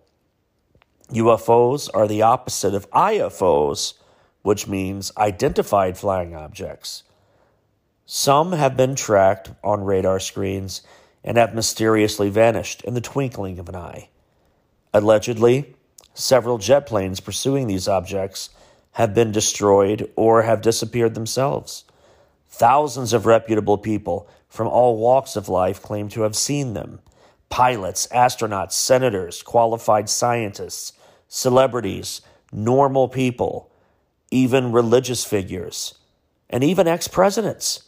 [1.12, 3.94] UFOs are the opposite of IFOs,
[4.42, 7.04] which means identified flying objects.
[8.06, 10.82] Some have been tracked on radar screens
[11.24, 14.10] and have mysteriously vanished in the twinkling of an eye.
[14.94, 15.76] Allegedly,
[16.14, 18.50] several jet planes pursuing these objects
[18.94, 21.86] have been destroyed or have disappeared themselves.
[22.50, 27.00] Thousands of reputable people from all walks of life claim to have seen them
[27.50, 30.94] pilots, astronauts, senators, qualified scientists,
[31.28, 32.22] celebrities,
[32.52, 33.72] normal people,
[34.32, 35.96] even religious figures,
[36.50, 37.84] and even ex presidents.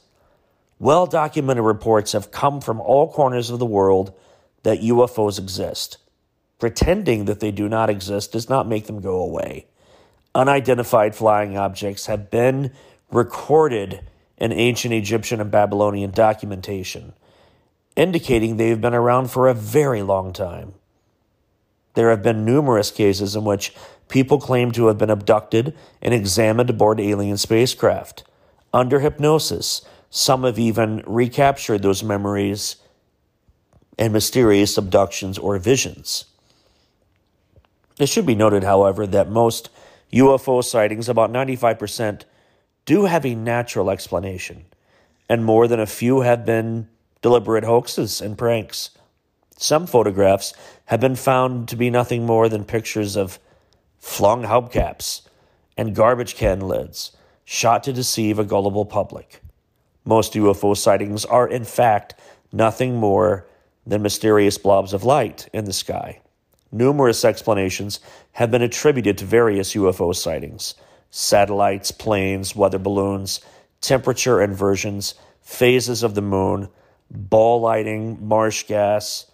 [0.77, 4.13] Well documented reports have come from all corners of the world
[4.63, 5.97] that UFOs exist.
[6.59, 9.67] Pretending that they do not exist does not make them go away
[10.35, 12.71] unidentified flying objects have been
[13.09, 14.01] recorded
[14.37, 17.13] in ancient Egyptian and Babylonian documentation,
[17.95, 20.73] indicating they've been around for a very long time.
[21.93, 23.73] There have been numerous cases in which
[24.09, 28.23] people claim to have been abducted and examined aboard alien spacecraft.
[28.73, 32.75] Under hypnosis, some have even recaptured those memories
[33.97, 36.25] and mysterious abductions or visions.
[37.97, 39.69] It should be noted, however, that most
[40.11, 42.23] UFO sightings, about 95%,
[42.85, 44.65] do have a natural explanation,
[45.29, 46.89] and more than a few have been
[47.22, 48.91] deliberate hoaxes and pranks.
[49.57, 50.53] Some photographs
[50.86, 53.39] have been found to be nothing more than pictures of
[53.99, 55.22] flung hubcaps
[55.78, 57.11] and garbage can lids
[57.43, 59.41] shot to deceive a gullible public.
[60.03, 62.16] Most UFO sightings are, in fact,
[62.51, 63.47] nothing more
[63.86, 66.22] than mysterious blobs of light in the sky.
[66.72, 67.99] Numerous explanations
[68.34, 70.76] have been attributed to various UFO sightings
[71.11, 73.39] satellites, planes, weather balloons,
[73.80, 76.68] temperature inversions, phases of the moon,
[77.09, 79.25] ball lightning, marsh gas,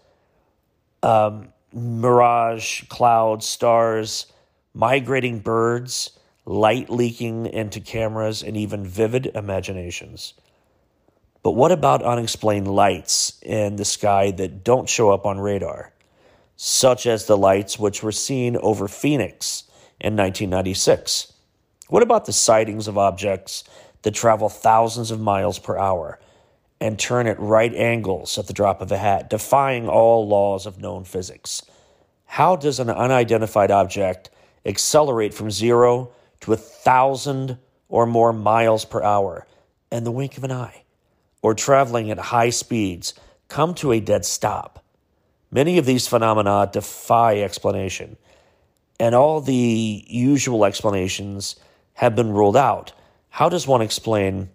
[1.03, 4.28] um, mirage, clouds, stars,
[4.74, 10.34] migrating birds, light leaking into cameras, and even vivid imaginations.
[11.43, 15.91] But what about unexplained lights in the sky that don't show up on radar?
[16.63, 19.63] such as the lights which were seen over Phoenix
[19.99, 21.34] in 1996?
[21.88, 23.63] What about the sightings of objects
[24.03, 26.19] that travel thousands of miles per hour
[26.82, 30.82] and turn at right angles at the drop of a hat, defying all laws of
[30.82, 31.62] known physics?
[32.26, 34.32] How does an unidentified object
[34.66, 36.12] accelerate from zero
[36.42, 39.46] to a thousand or more miles per hour
[39.92, 40.84] in the wink of an eye,
[41.44, 43.14] or traveling at high speeds
[43.48, 44.84] come to a dead stop?
[45.52, 48.18] Many of these phenomena defy explanation,
[49.00, 51.58] and all the usual explanations
[51.94, 52.94] have been ruled out.
[53.30, 54.50] How does one explain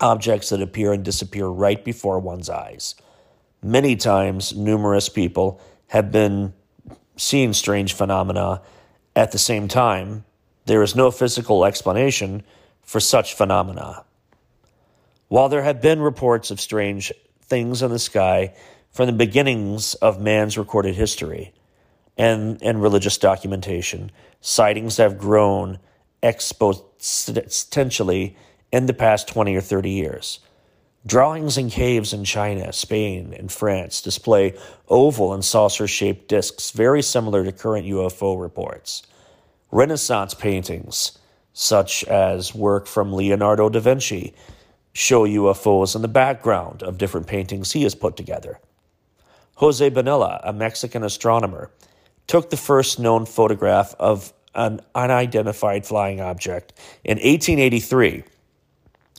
[0.00, 2.94] objects that appear and disappear right before one's eyes?
[3.62, 6.52] Many times, numerous people have been
[7.16, 8.62] seeing strange phenomena
[9.16, 10.24] at the same time.
[10.66, 12.42] There is no physical explanation
[12.82, 14.04] for such phenomena.
[15.28, 18.54] While there have been reports of strange things in the sky,
[18.90, 21.52] from the beginnings of man's recorded history
[22.16, 25.80] and, and religious documentation, sightings have grown
[26.22, 28.36] exponentially
[28.74, 30.40] in the past 20 or 30 years.
[31.06, 34.58] Drawings in caves in China, Spain, and France display
[34.88, 39.04] oval and saucer shaped discs very similar to current UFO reports.
[39.70, 41.16] Renaissance paintings,
[41.52, 44.34] such as work from Leonardo da Vinci,
[44.92, 48.58] show UFOs in the background of different paintings he has put together.
[49.56, 51.70] Jose Bonilla, a Mexican astronomer,
[52.26, 56.72] took the first known photograph of an unidentified flying object
[57.04, 58.24] in 1883,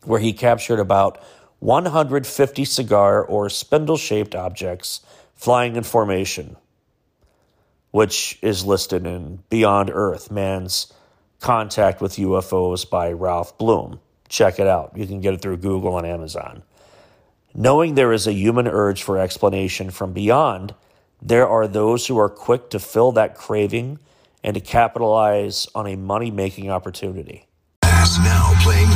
[0.07, 1.21] where he captured about
[1.59, 5.01] 150 cigar or spindle shaped objects
[5.35, 6.55] flying in formation,
[7.91, 10.91] which is listed in Beyond Earth Man's
[11.39, 13.99] Contact with UFOs by Ralph Blum.
[14.27, 14.93] check it out.
[14.95, 16.63] You can get it through Google and Amazon.
[17.53, 20.73] Knowing there is a human urge for explanation from beyond,
[21.21, 23.99] there are those who are quick to fill that craving
[24.43, 27.47] and to capitalize on a money making opportunity.
[27.83, 28.89] Now playing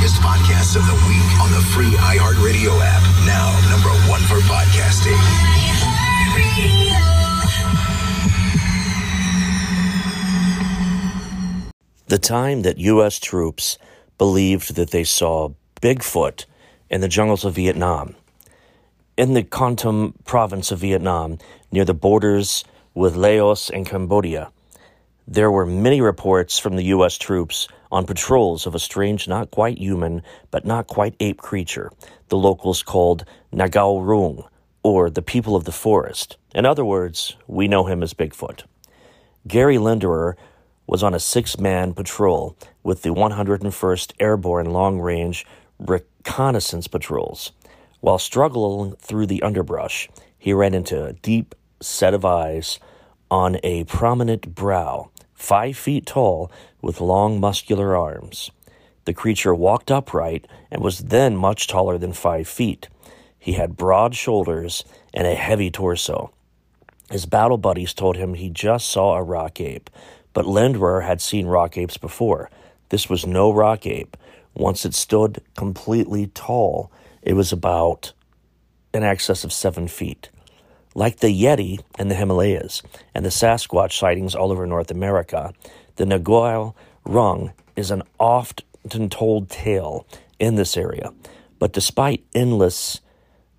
[0.00, 3.02] biggest podcasts of the week on the free iHeartRadio app.
[3.26, 5.20] Now number one for podcasting.
[12.06, 13.18] The time that U.S.
[13.18, 13.76] troops
[14.16, 15.50] believed that they saw
[15.82, 16.46] Bigfoot
[16.88, 18.14] in the jungles of Vietnam,
[19.18, 21.36] in the Kon Tum province of Vietnam,
[21.70, 24.50] near the borders with Laos and Cambodia,
[25.28, 27.18] there were many reports from the U.S.
[27.18, 31.90] troops on patrols of a strange, not quite human, but not quite ape creature
[32.28, 34.44] the locals called Nagao Rung,
[34.82, 36.36] or the people of the forest.
[36.54, 38.62] In other words, we know him as Bigfoot.
[39.46, 40.36] Gary Linderer
[40.86, 45.44] was on a six man patrol with the 101st Airborne Long Range
[45.78, 47.52] Reconnaissance Patrols.
[48.00, 52.78] While struggling through the underbrush, he ran into a deep set of eyes
[53.30, 55.10] on a prominent brow,
[55.40, 56.50] five feet tall,
[56.82, 58.50] with long muscular arms.
[59.06, 62.88] The creature walked upright and was then much taller than five feet.
[63.38, 64.84] He had broad shoulders
[65.14, 66.30] and a heavy torso.
[67.10, 69.90] His battle buddies told him he just saw a rock ape,
[70.32, 72.50] but Linderer had seen rock apes before.
[72.90, 74.16] This was no rock ape.
[74.54, 78.12] Once it stood completely tall, it was about
[78.92, 80.28] in excess of seven feet.
[80.94, 82.82] Like the Yeti in the Himalayas
[83.14, 85.52] and the Sasquatch sightings all over North America,
[85.96, 86.74] the Nagao
[87.04, 90.04] Rung is an often told tale
[90.40, 91.12] in this area.
[91.60, 93.00] But despite endless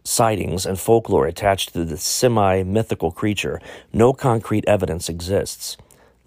[0.03, 3.61] sightings and folklore attached to the semi mythical creature,
[3.93, 5.77] no concrete evidence exists.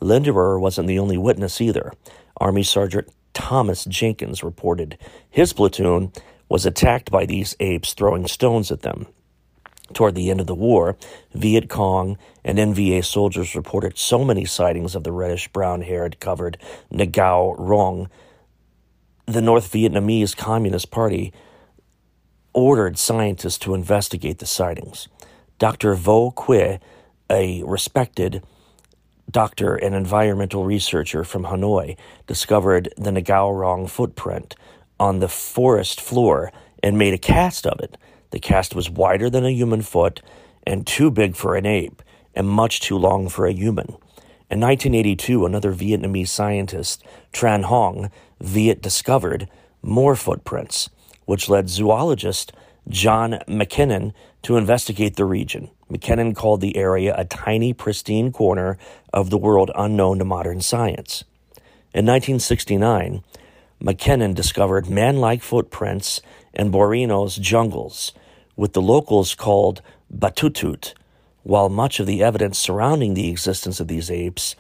[0.01, 1.93] Linderer wasn't the only witness either.
[2.39, 4.97] Army Sergeant Thomas Jenkins reported
[5.29, 6.13] his platoon
[6.49, 9.07] was attacked by these apes throwing stones at them.
[9.93, 10.97] Toward the end of the war,
[11.35, 16.57] Viet Cong and NVA soldiers reported so many sightings of the reddish brown haired covered
[16.91, 18.09] Nagao Rong.
[19.27, 21.33] The North Vietnamese Communist Party
[22.55, 25.09] ordered scientists to investigate the sightings.
[25.59, 25.95] Dr.
[25.95, 26.79] Vo Quy,
[27.29, 28.43] a respected
[29.31, 34.57] doctor and environmental researcher from Hanoi, discovered the Nagaorong footprint
[34.99, 37.97] on the forest floor and made a cast of it.
[38.31, 40.21] The cast was wider than a human foot
[40.67, 42.03] and too big for an ape
[42.35, 43.97] and much too long for a human.
[44.51, 47.03] In 1982, another Vietnamese scientist,
[47.33, 48.11] Tran Hong,
[48.41, 49.49] Viet discovered
[49.83, 50.91] more footprints,
[51.25, 52.53] which led zoologist
[52.89, 54.13] John MacKinnon
[54.43, 55.71] to investigate the region.
[55.89, 58.77] MacKinnon called the area a tiny, pristine corner
[59.13, 61.25] of the world unknown to modern science.
[61.95, 63.23] In 1969,
[63.81, 66.21] MacKinnon discovered man like footprints
[66.55, 68.13] in Borneo's jungles,
[68.57, 69.83] with the locals called
[70.13, 70.95] Batutut,
[71.43, 74.57] while much of the evidence surrounding the existence of these apes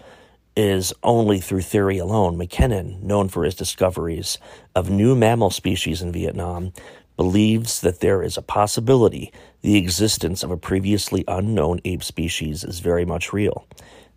[0.56, 2.36] is only through theory alone.
[2.36, 4.38] MacKinnon, known for his discoveries
[4.74, 6.72] of new mammal species in Vietnam,
[7.16, 9.32] believes that there is a possibility
[9.62, 13.66] the existence of a previously unknown ape species is very much real.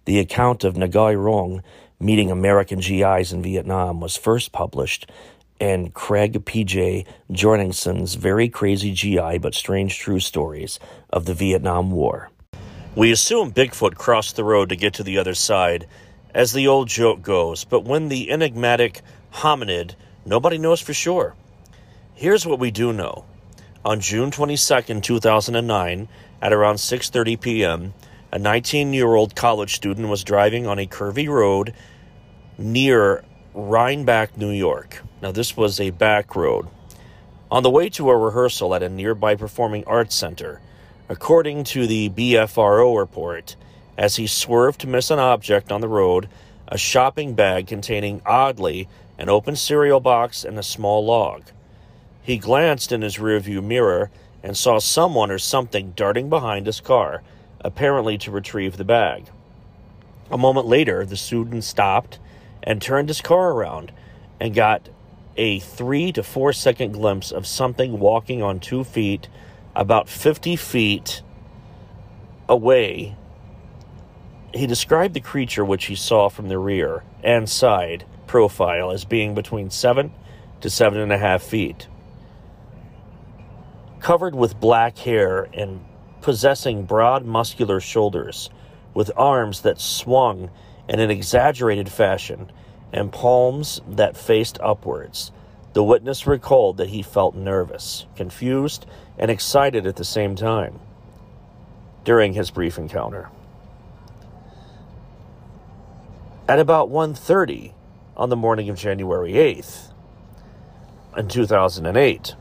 [0.05, 1.63] The account of Nagao Rong
[1.99, 5.09] meeting American GIs in Vietnam was first published
[5.59, 7.05] in Kregg P.J.
[7.31, 10.79] Jorgenson's Very Crazy GI But Strange True Stories
[11.09, 12.29] of the Vietnam War.
[12.95, 15.87] We assume Bigfoot crossed the road to get to the other side,
[16.33, 19.01] as the old joke goes, but when the enigmatic
[19.33, 19.95] hominid,
[20.25, 21.35] nobody knows for sure.
[22.15, 23.25] Here's what we do know.
[23.85, 26.07] On June 22, 2009,
[26.41, 27.93] at around 6:30 p.m.,
[28.31, 31.73] a 19-year-old college student was driving on a curvy road
[32.57, 33.23] near
[33.57, 35.01] Rhinebeck, New York.
[35.19, 36.67] Now this was a back road.
[37.49, 40.61] On the way to a rehearsal at a nearby performing arts center,
[41.09, 43.55] according to the BFRO report,
[43.97, 46.29] as he swerved to miss an object on the road,
[46.67, 48.87] a shopping bag containing oddly
[49.17, 51.45] an open cereal box and a small log.
[52.21, 54.11] He glanced in his rearview mirror
[54.43, 57.23] and saw someone or something darting behind his car,
[57.61, 59.25] apparently to retrieve the bag.
[60.29, 62.19] A moment later, the student stopped
[62.67, 63.93] and turned his car around
[64.39, 64.89] and got
[65.37, 69.29] a three to four second glimpse of something walking on two feet
[69.75, 71.21] about 50 feet
[72.49, 73.15] away.
[74.53, 79.33] He described the creature which he saw from the rear and side profile as being
[79.33, 80.11] between seven
[80.59, 81.87] to seven and a half feet
[83.99, 85.83] covered with black hair and
[86.21, 88.49] possessing broad muscular shoulders,
[88.93, 90.49] with arms that swung
[90.87, 92.51] in an exaggerated fashion
[92.93, 95.31] and palms that faced upwards.
[95.73, 98.85] The witness recalled that he felt nervous, confused,
[99.17, 100.79] and excited at the same time
[102.03, 103.29] during his brief encounter.
[106.47, 107.73] At about 1:30
[108.15, 109.91] on the morning of January 8th
[111.17, 112.35] in 2008,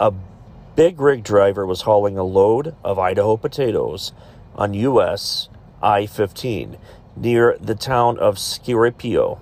[0.00, 0.12] a
[0.74, 4.12] big rig driver was hauling a load of Idaho potatoes
[4.56, 5.50] on US
[5.82, 6.76] I-15
[7.16, 9.40] near the town of Scipio,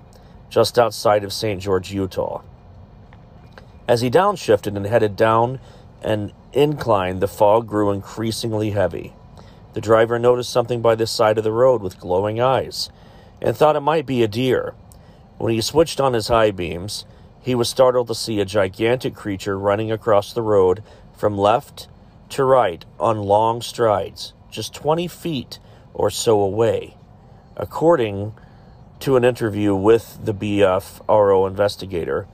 [0.49, 1.61] just outside of St.
[1.61, 2.41] George, Utah.
[3.87, 5.59] As he downshifted and headed down
[6.01, 9.13] an incline, the fog grew increasingly heavy.
[9.73, 12.89] The driver noticed something by the side of the road with glowing eyes
[13.41, 14.73] and thought it might be a deer.
[15.37, 17.05] When he switched on his high beams,
[17.39, 20.83] he was startled to see a gigantic creature running across the road
[21.15, 21.87] from left
[22.29, 25.59] to right on long strides, just 20 feet
[25.93, 26.95] or so away.
[27.59, 28.35] According
[29.01, 32.25] to an interview with the BFRO investigator,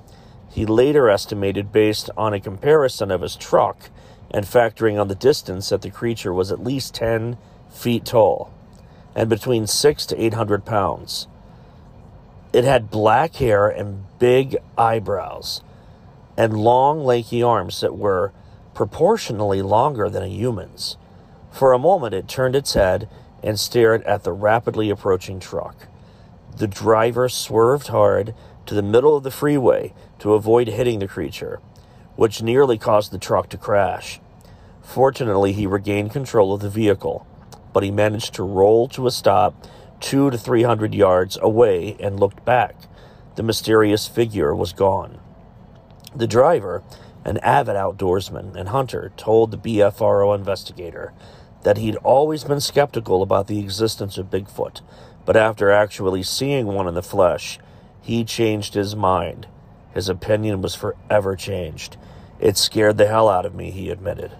[0.51, 3.89] he later estimated, based on a comparison of his truck
[4.29, 7.39] and factoring on the distance, that the creature was at least 10
[7.71, 8.53] feet tall
[9.15, 11.27] and between six to 800 pounds.
[12.53, 15.61] It had black hair and big eyebrows
[16.37, 18.31] and long, lanky arms that were
[18.75, 20.97] proportionally longer than a human's.
[21.51, 23.09] For a moment, it turned its head
[23.45, 25.87] and stared at the rapidly approaching truck.
[26.57, 28.33] The driver swerved hard
[28.65, 31.59] to the middle of the freeway to avoid hitting the creature,
[32.15, 34.19] which nearly caused the truck to crash.
[34.81, 37.27] Fortunately, he regained control of the vehicle,
[37.71, 39.67] but he managed to roll to a stop
[39.99, 42.75] two to three hundred yards away and looked back.
[43.35, 45.19] The mysterious figure was gone.
[46.15, 46.83] The driver,
[47.25, 51.13] an avid outdoorsman and hunter, told the BFRO investigator
[51.65, 54.81] that he'd always been skeptical about the existence of Bigfoot,
[55.25, 57.57] but after actually seeing one in the flesh,
[58.03, 59.47] he changed his mind.
[59.91, 61.97] His opinion was forever changed.
[62.39, 64.33] It scared the hell out of me, he admitted.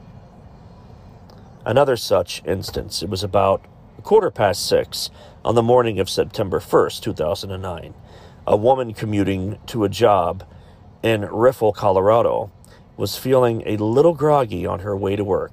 [1.66, 3.66] Another such instance, it was about
[3.98, 5.10] a quarter past six
[5.44, 7.96] on the morning of September 1st, 2009.
[8.46, 10.44] A woman commuting to a job
[11.02, 12.52] in Rifle, Colorado,
[12.98, 15.52] was feeling a little groggy on her way to work,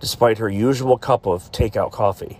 [0.00, 2.38] despite her usual cup of takeout coffee.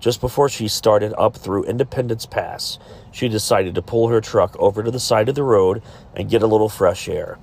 [0.00, 2.78] Just before she started up through Independence Pass,
[3.10, 5.82] she decided to pull her truck over to the side of the road
[6.14, 7.38] and get a little fresh air.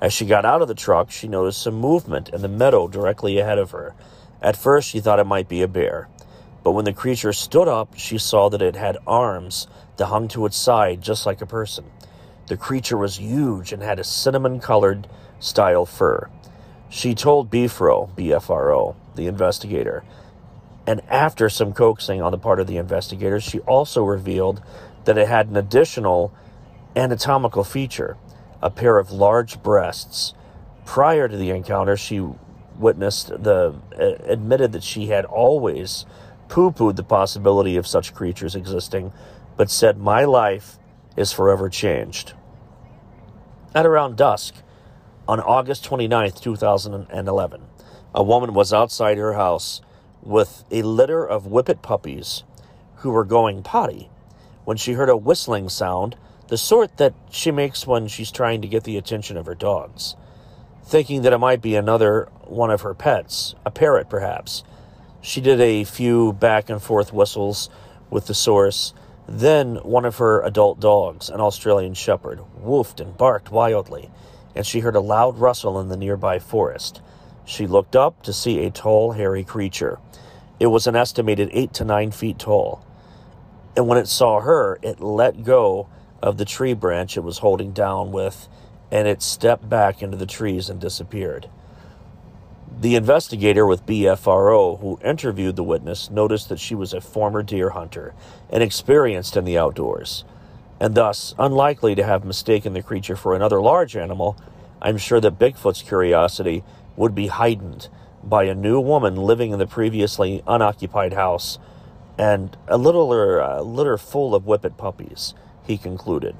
[0.00, 3.38] As she got out of the truck, she noticed some movement in the meadow directly
[3.38, 3.94] ahead of her.
[4.42, 6.08] At first, she thought it might be a bear,
[6.64, 10.44] but when the creature stood up, she saw that it had arms that hung to
[10.46, 11.84] its side just like a person.
[12.48, 15.08] The creature was huge and had a cinnamon colored
[15.38, 16.28] style fur.
[16.88, 20.04] She told BFRO, BFRO, the investigator,
[20.86, 24.62] and after some coaxing on the part of the investigators, she also revealed
[25.04, 26.34] that it had an additional
[26.96, 28.16] anatomical feature
[28.62, 30.34] a pair of large breasts.
[30.86, 32.24] Prior to the encounter, she
[32.78, 36.06] witnessed the uh, admitted that she had always
[36.48, 39.12] poo-pooed the possibility of such creatures existing,
[39.56, 40.78] but said my life
[41.16, 42.32] is forever changed.
[43.74, 44.54] At around dusk,
[45.26, 47.62] on August 29th, 2011,
[48.14, 49.80] a woman was outside her house
[50.22, 52.44] with a litter of whippet puppies
[52.96, 54.08] who were going potty
[54.64, 56.16] when she heard a whistling sound,
[56.48, 60.14] the sort that she makes when she's trying to get the attention of her dogs.
[60.84, 64.62] Thinking that it might be another one of her pets, a parrot perhaps,
[65.20, 67.70] she did a few back and forth whistles
[68.10, 68.92] with the source.
[69.28, 74.10] Then one of her adult dogs, an Australian shepherd, woofed and barked wildly,
[74.54, 77.00] and she heard a loud rustle in the nearby forest.
[77.44, 79.98] She looked up to see a tall, hairy creature.
[80.60, 82.84] It was an estimated eight to nine feet tall.
[83.76, 85.88] And when it saw her, it let go
[86.22, 88.48] of the tree branch it was holding down with,
[88.90, 91.48] and it stepped back into the trees and disappeared.
[92.80, 97.70] The investigator with BFRO who interviewed the witness noticed that she was a former deer
[97.70, 98.14] hunter
[98.50, 100.24] and experienced in the outdoors,
[100.80, 104.36] and thus unlikely to have mistaken the creature for another large animal.
[104.80, 106.64] I'm sure that Bigfoot's curiosity
[106.96, 107.88] would be heightened
[108.22, 111.58] by a new woman living in the previously unoccupied house
[112.18, 115.34] and a littler uh, litter full of whippet puppies,
[115.66, 116.36] he concluded.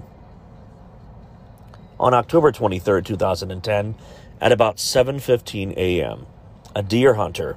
[1.98, 3.94] On October 23, 2010,
[4.40, 6.26] at about 7:15 a.m.,
[6.74, 7.56] a deer hunter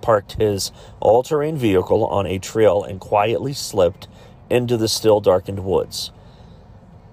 [0.00, 0.70] parked his
[1.00, 4.06] all-terrain vehicle on a trail and quietly slipped
[4.50, 6.10] into the still darkened woods.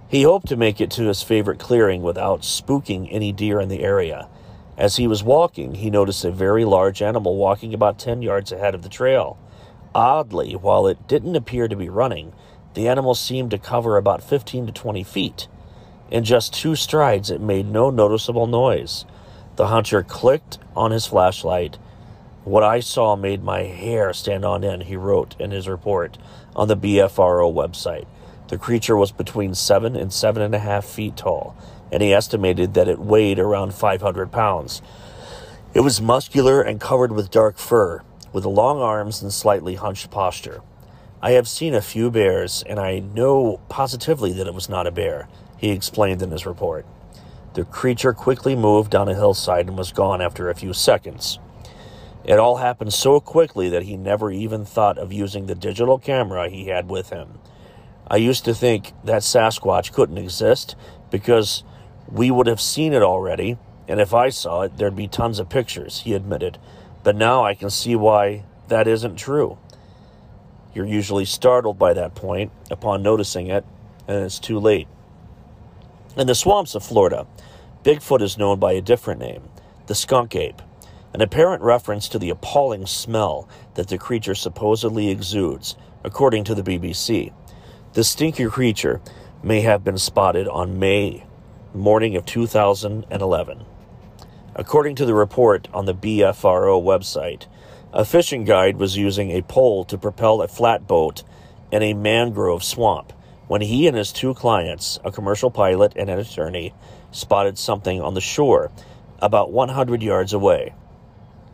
[0.09, 3.81] He hoped to make it to his favorite clearing without spooking any deer in the
[3.81, 4.27] area.
[4.81, 8.73] As he was walking, he noticed a very large animal walking about 10 yards ahead
[8.73, 9.37] of the trail.
[9.93, 12.33] Oddly, while it didn't appear to be running,
[12.73, 15.47] the animal seemed to cover about 15 to 20 feet.
[16.09, 19.05] In just two strides, it made no noticeable noise.
[19.55, 21.77] The hunter clicked on his flashlight.
[22.43, 26.17] What I saw made my hair stand on end, he wrote in his report
[26.55, 28.07] on the BFRO website.
[28.47, 31.55] The creature was between seven and seven and a half feet tall,
[31.91, 34.81] and he estimated that it weighed around 500 pounds.
[35.73, 38.01] It was muscular and covered with dark fur,
[38.33, 40.61] with long arms and slightly hunched posture.
[41.21, 44.91] I have seen a few bears, and I know positively that it was not a
[44.91, 45.27] bear,
[45.57, 46.85] he explained in his report.
[47.53, 51.37] The creature quickly moved down a hillside and was gone after a few seconds.
[52.23, 56.49] It all happened so quickly that he never even thought of using the digital camera
[56.49, 57.39] he had with him.
[58.07, 60.75] I used to think that Sasquatch couldn't exist
[61.09, 61.63] because
[62.11, 63.57] we would have seen it already,
[63.87, 66.57] and if I saw it, there'd be tons of pictures, he admitted.
[67.03, 69.57] But now I can see why that isn't true.
[70.73, 73.65] You're usually startled by that point upon noticing it,
[74.07, 74.87] and it's too late.
[76.17, 77.25] In the swamps of Florida,
[77.83, 79.43] Bigfoot is known by a different name,
[79.87, 80.61] the skunk ape,
[81.13, 86.63] an apparent reference to the appalling smell that the creature supposedly exudes, according to the
[86.63, 87.33] BBC.
[87.93, 89.01] The stinky creature
[89.43, 91.25] may have been spotted on May
[91.73, 93.63] morning of 2011.
[94.55, 97.45] According to the report on the BFRO website,
[97.93, 101.23] a fishing guide was using a pole to propel a flatboat
[101.71, 103.13] in a mangrove swamp
[103.47, 106.73] when he and his two clients, a commercial pilot and an attorney,
[107.11, 108.71] spotted something on the shore
[109.21, 110.73] about 100 yards away.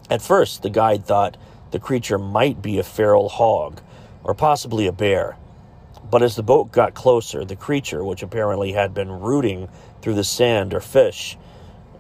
[0.10, 1.38] At first, the guide thought
[1.72, 3.82] the creature might be a feral hog
[4.24, 5.38] or possibly a bear.
[6.10, 9.68] But as the boat got closer, the creature, which apparently had been rooting
[10.08, 11.38] through the sand or fish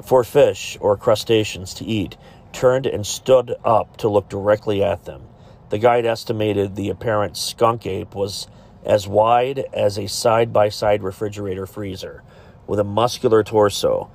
[0.02, 2.16] for fish or crustaceans to eat,
[2.54, 5.24] turned and stood up to look directly at them.
[5.72, 8.48] The guide estimated the apparent skunk ape was
[8.86, 12.24] as wide as a side by side refrigerator freezer,
[12.66, 14.10] with a muscular torso,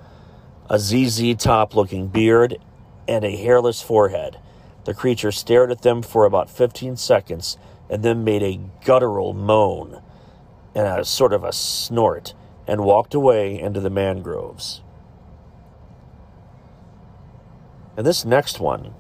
[0.71, 2.57] a ZZ top looking beard,
[3.07, 4.39] and a hairless forehead.
[4.87, 7.59] The creature stared at them for about 15 seconds
[7.91, 10.01] and then made a guttural moan
[10.75, 12.33] and a sort of a snort
[12.67, 14.83] and walked away into the mangroves.
[17.97, 18.95] And this next one,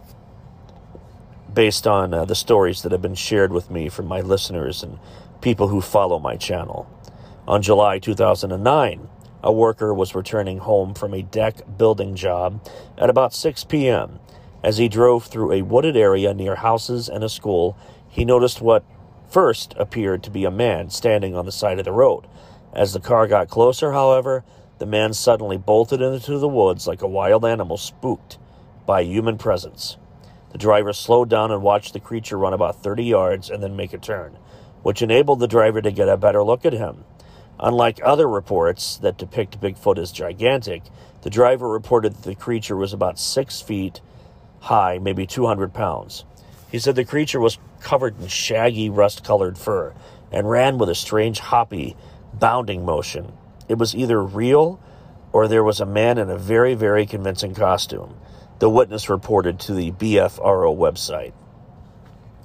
[1.52, 4.98] based on uh, the stories that have been shared with me from my listeners and
[5.40, 6.88] people who follow my channel.
[7.46, 9.08] On July 2009,
[9.42, 12.64] a worker was returning home from a deck building job
[12.96, 14.20] at about 6 p.m.
[14.62, 17.76] As he drove through a wooded area near houses and a school,
[18.08, 18.84] he noticed what
[19.28, 22.26] first appeared to be a man standing on the side of the road.
[22.72, 24.44] As the car got closer, however,
[24.78, 28.38] the man suddenly bolted into the woods like a wild animal spooked
[28.86, 29.96] by human presence.
[30.52, 33.92] The driver slowed down and watched the creature run about 30 yards and then make
[33.92, 34.38] a turn,
[34.82, 37.04] which enabled the driver to get a better look at him.
[37.60, 40.82] Unlike other reports that depict Bigfoot as gigantic,
[41.22, 44.00] the driver reported that the creature was about six feet
[44.60, 46.24] high, maybe 200 pounds.
[46.70, 49.94] He said the creature was covered in shaggy, rust colored fur
[50.32, 51.94] and ran with a strange hoppy,
[52.42, 53.32] bounding motion.
[53.68, 54.80] It was either real
[55.32, 58.16] or there was a man in a very, very convincing costume
[58.58, 61.32] the witness reported to the BFRO website.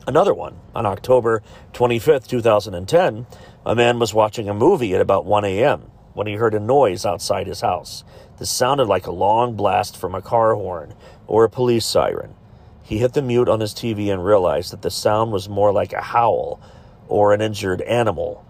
[0.05, 1.41] Another one, on October
[1.73, 3.25] 25th, 2010,
[3.65, 5.89] a man was watching a movie at about 1 a.m.
[6.13, 8.03] when he heard a noise outside his house.
[8.37, 10.93] This sounded like a long blast from a car horn
[11.25, 12.35] or a police siren.
[12.83, 15.91] He hit the mute on his TV and realized that the sound was more like
[15.91, 16.61] a howl
[17.07, 18.45] or an injured animal.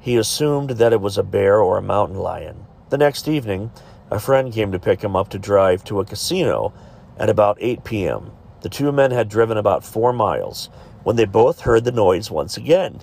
[0.00, 2.64] He assumed that it was a bear or a mountain lion.
[2.88, 3.70] The next evening,
[4.10, 6.72] a friend came to pick him up to drive to a casino
[7.18, 8.32] at about 8 p.m.
[8.62, 10.70] The two men had driven about four miles
[11.02, 13.02] when they both heard the noise once again.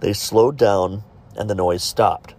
[0.00, 1.04] They slowed down
[1.36, 2.34] and the noise stopped.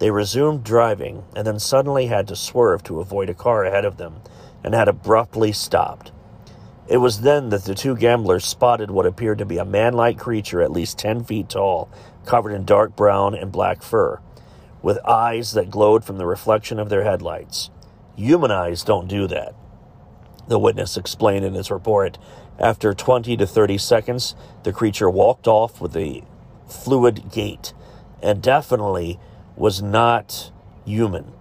[0.00, 3.98] They resumed driving and then suddenly had to swerve to avoid a car ahead of
[3.98, 4.20] them
[4.64, 6.10] and had abruptly stopped.
[6.88, 10.18] It was then that the two gamblers spotted what appeared to be a man like
[10.18, 11.90] creature at least 10 feet tall,
[12.24, 14.20] covered in dark brown and black fur,
[14.82, 17.70] with eyes that glowed from the reflection of their headlights.
[18.16, 19.54] Human eyes don't do that
[20.48, 22.18] the witness explained in his report.
[22.58, 24.34] After 20 to 30 seconds,
[24.64, 26.24] the creature walked off with a
[26.66, 27.72] fluid gait
[28.22, 29.20] and definitely
[29.56, 30.50] was not
[30.84, 31.32] human.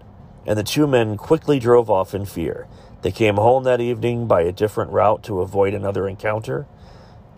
[0.46, 2.68] And the two men quickly drove off in fear.
[3.02, 6.66] They came home that evening by a different route to avoid another encounter.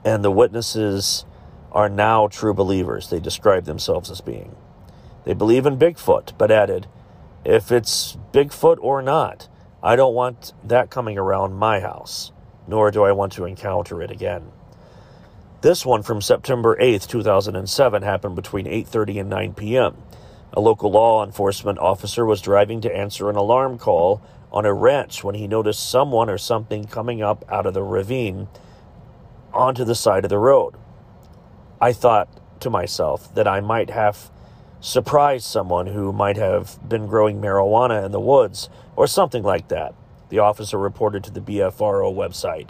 [0.06, 1.26] And the witnesses
[1.72, 4.56] are now true believers, they describe themselves as being.
[5.26, 6.88] They believe in Bigfoot, but added,
[7.46, 9.48] if it's Bigfoot or not,
[9.84, 12.32] I don't want that coming around my house,
[12.68, 14.52] nor do I want to encounter it again.
[15.62, 19.98] This one from September 8th, 2007 happened between 8:30 and 9 p.m.
[20.54, 25.24] A local law enforcement officer was driving to answer an alarm call on a ranch
[25.24, 28.48] when he noticed someone or something coming up out of the ravine
[29.54, 30.76] onto the side of the road.
[31.82, 32.30] I thought
[32.62, 34.30] to myself that I might have
[34.82, 39.94] surprised someone who might have been growing marijuana in the woods or something like that,
[40.30, 42.70] the officer reported to the BFRO website.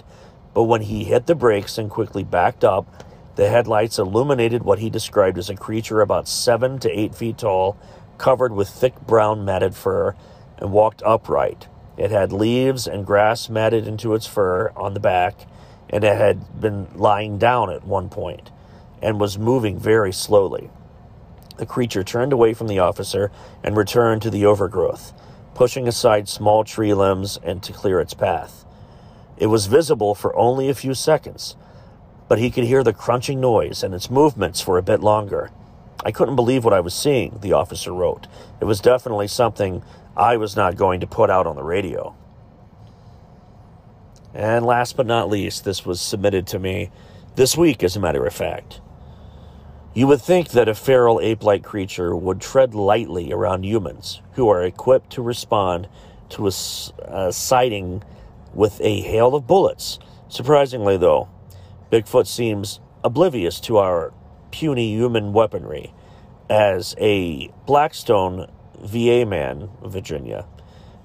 [0.54, 3.06] But when he hit the brakes and quickly backed up,
[3.36, 7.78] the headlights illuminated what he described as a creature about seven to eight feet tall,
[8.18, 10.16] covered with thick brown matted fur,
[10.60, 11.68] and walked upright.
[11.98, 15.48] It had leaves and grass matted into its fur on the back,
[15.90, 18.52] and it had been lying down at one point
[19.02, 20.70] and was moving very slowly.
[21.58, 23.32] The creature turned away from the officer
[23.64, 25.14] and returned to the overgrowth,
[25.56, 28.66] pushing aside small tree limbs and to clear its path.
[29.38, 31.56] It was visible for only a few seconds,
[32.28, 35.52] but he could hear the crunching noise and its movements for a bit longer.
[36.06, 38.28] I couldn't believe what I was seeing, the officer wrote.
[38.62, 39.84] It was definitely something
[40.20, 42.14] I was not going to put out on the radio.
[44.34, 46.92] And last but not least, this was submitted to me
[47.36, 48.82] this week, as a matter of fact.
[49.94, 54.50] You would think that a feral ape like creature would tread lightly around humans who
[54.50, 55.88] are equipped to respond
[56.32, 56.52] to a,
[57.06, 58.04] a sighting
[58.54, 60.00] with a hail of bullets.
[60.28, 61.30] Surprisingly, though,
[61.92, 64.14] Bigfoot seems oblivious to our
[64.52, 65.94] puny human weaponry.
[66.50, 68.52] As a Blackstone
[68.82, 70.46] VA man Virginia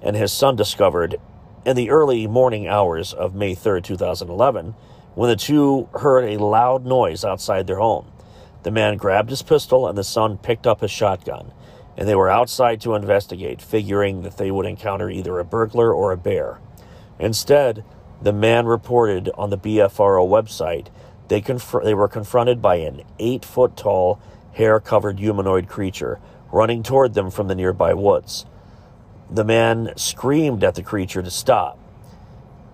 [0.01, 1.19] and his son discovered
[1.65, 4.75] in the early morning hours of May 3rd, 2011,
[5.15, 8.11] when the two heard a loud noise outside their home.
[8.63, 11.51] The man grabbed his pistol and the son picked up his shotgun,
[11.97, 16.11] and they were outside to investigate, figuring that they would encounter either a burglar or
[16.11, 16.59] a bear.
[17.17, 17.83] Instead,
[18.21, 20.87] the man reported on the BFRO website
[21.27, 24.21] they, conf- they were confronted by an eight foot tall,
[24.53, 26.19] hair covered humanoid creature
[26.55, 28.45] running toward them from the nearby woods.
[29.29, 31.77] The man screamed at the creature to stop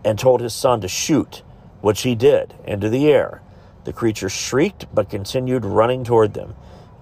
[0.06, 1.42] and told his son to shoot,
[1.82, 3.42] which he did, into the air.
[3.86, 6.56] The creature shrieked but continued running toward them,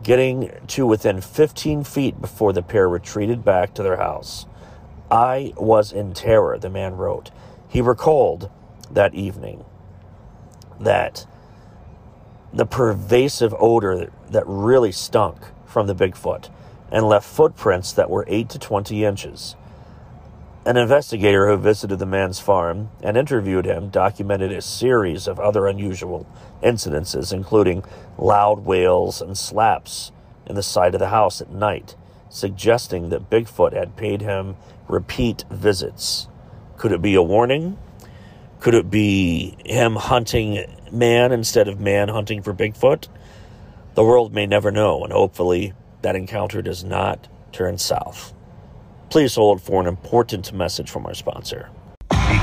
[0.04, 4.46] getting to within 15 feet before the pair retreated back to their house.
[5.12, 7.30] I was in terror, the man wrote.
[7.68, 8.50] He recalled
[8.90, 9.66] that evening
[10.80, 11.28] that
[12.54, 16.50] the pervasive odor that really stunk from the Bigfoot
[16.92, 19.56] and left footprints that were 8 to 20 inches.
[20.66, 25.68] An investigator who visited the man's farm and interviewed him documented a series of other
[25.68, 26.28] unusual
[26.62, 27.84] incidences, including
[28.18, 30.12] loud wails and slaps
[30.46, 31.96] in the side of the house at night,
[32.30, 36.28] suggesting that Bigfoot had paid him repeat visits.
[36.78, 37.78] Could it be a warning?
[38.60, 43.08] Could it be him hunting man instead of man hunting for Bigfoot?
[43.96, 48.34] The world may never know, and hopefully that encounter does not turn south.
[49.10, 51.70] Please hold for an important message from our sponsor.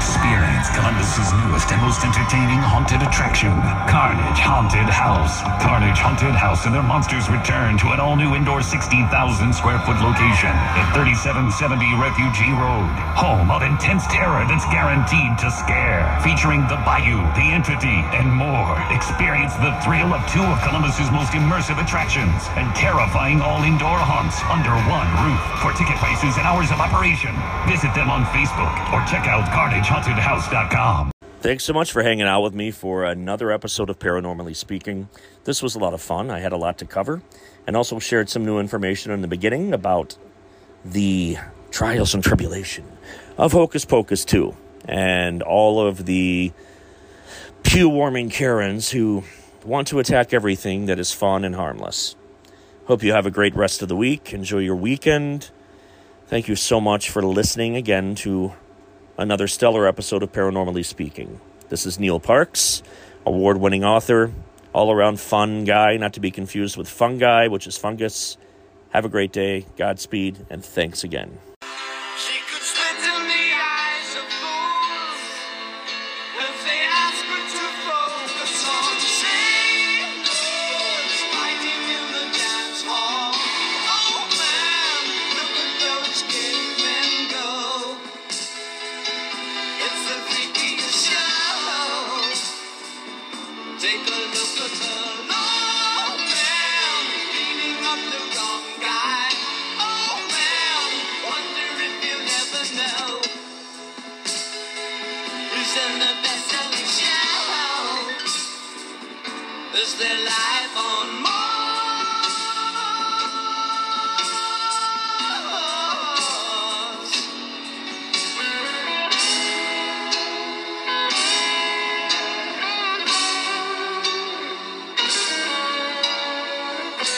[0.06, 3.50] Experience Columbus's newest and most entertaining haunted attraction,
[3.90, 5.42] Carnage Haunted House.
[5.58, 9.02] Carnage Haunted House and their monsters return to an all-new indoor 60,000
[9.50, 12.86] square foot location at 3770 Refugee Road.
[13.18, 16.06] Home of intense terror that's guaranteed to scare.
[16.22, 18.78] Featuring The Bayou, The Entity, and more.
[18.94, 24.70] Experience the thrill of two of Columbus's most immersive attractions and terrifying all-indoor haunts under
[24.86, 25.42] one roof.
[25.58, 27.34] For ticket prices and hours of operation,
[27.66, 31.10] visit them on Facebook or check out Carnage HauntedHouse.com.
[31.40, 35.08] Thanks so much for hanging out with me for another episode of Paranormally Speaking.
[35.44, 36.30] This was a lot of fun.
[36.30, 37.22] I had a lot to cover
[37.66, 40.18] and also shared some new information in the beginning about
[40.84, 41.38] the
[41.70, 42.84] trials and tribulation
[43.38, 46.52] of Hocus Pocus 2 and all of the
[47.62, 49.24] pew warming Karens who
[49.64, 52.16] want to attack everything that is fun and harmless.
[52.84, 54.34] Hope you have a great rest of the week.
[54.34, 55.48] Enjoy your weekend.
[56.26, 58.52] Thank you so much for listening again to
[59.18, 61.40] another stellar episode of Paranormally Speaking.
[61.68, 62.82] This is Neil Parks,
[63.24, 64.30] award winning author,
[64.72, 68.36] all around fun guy, not to be confused with fungi, which is fungus.
[68.90, 71.38] Have a great day, Godspeed, and thanks again.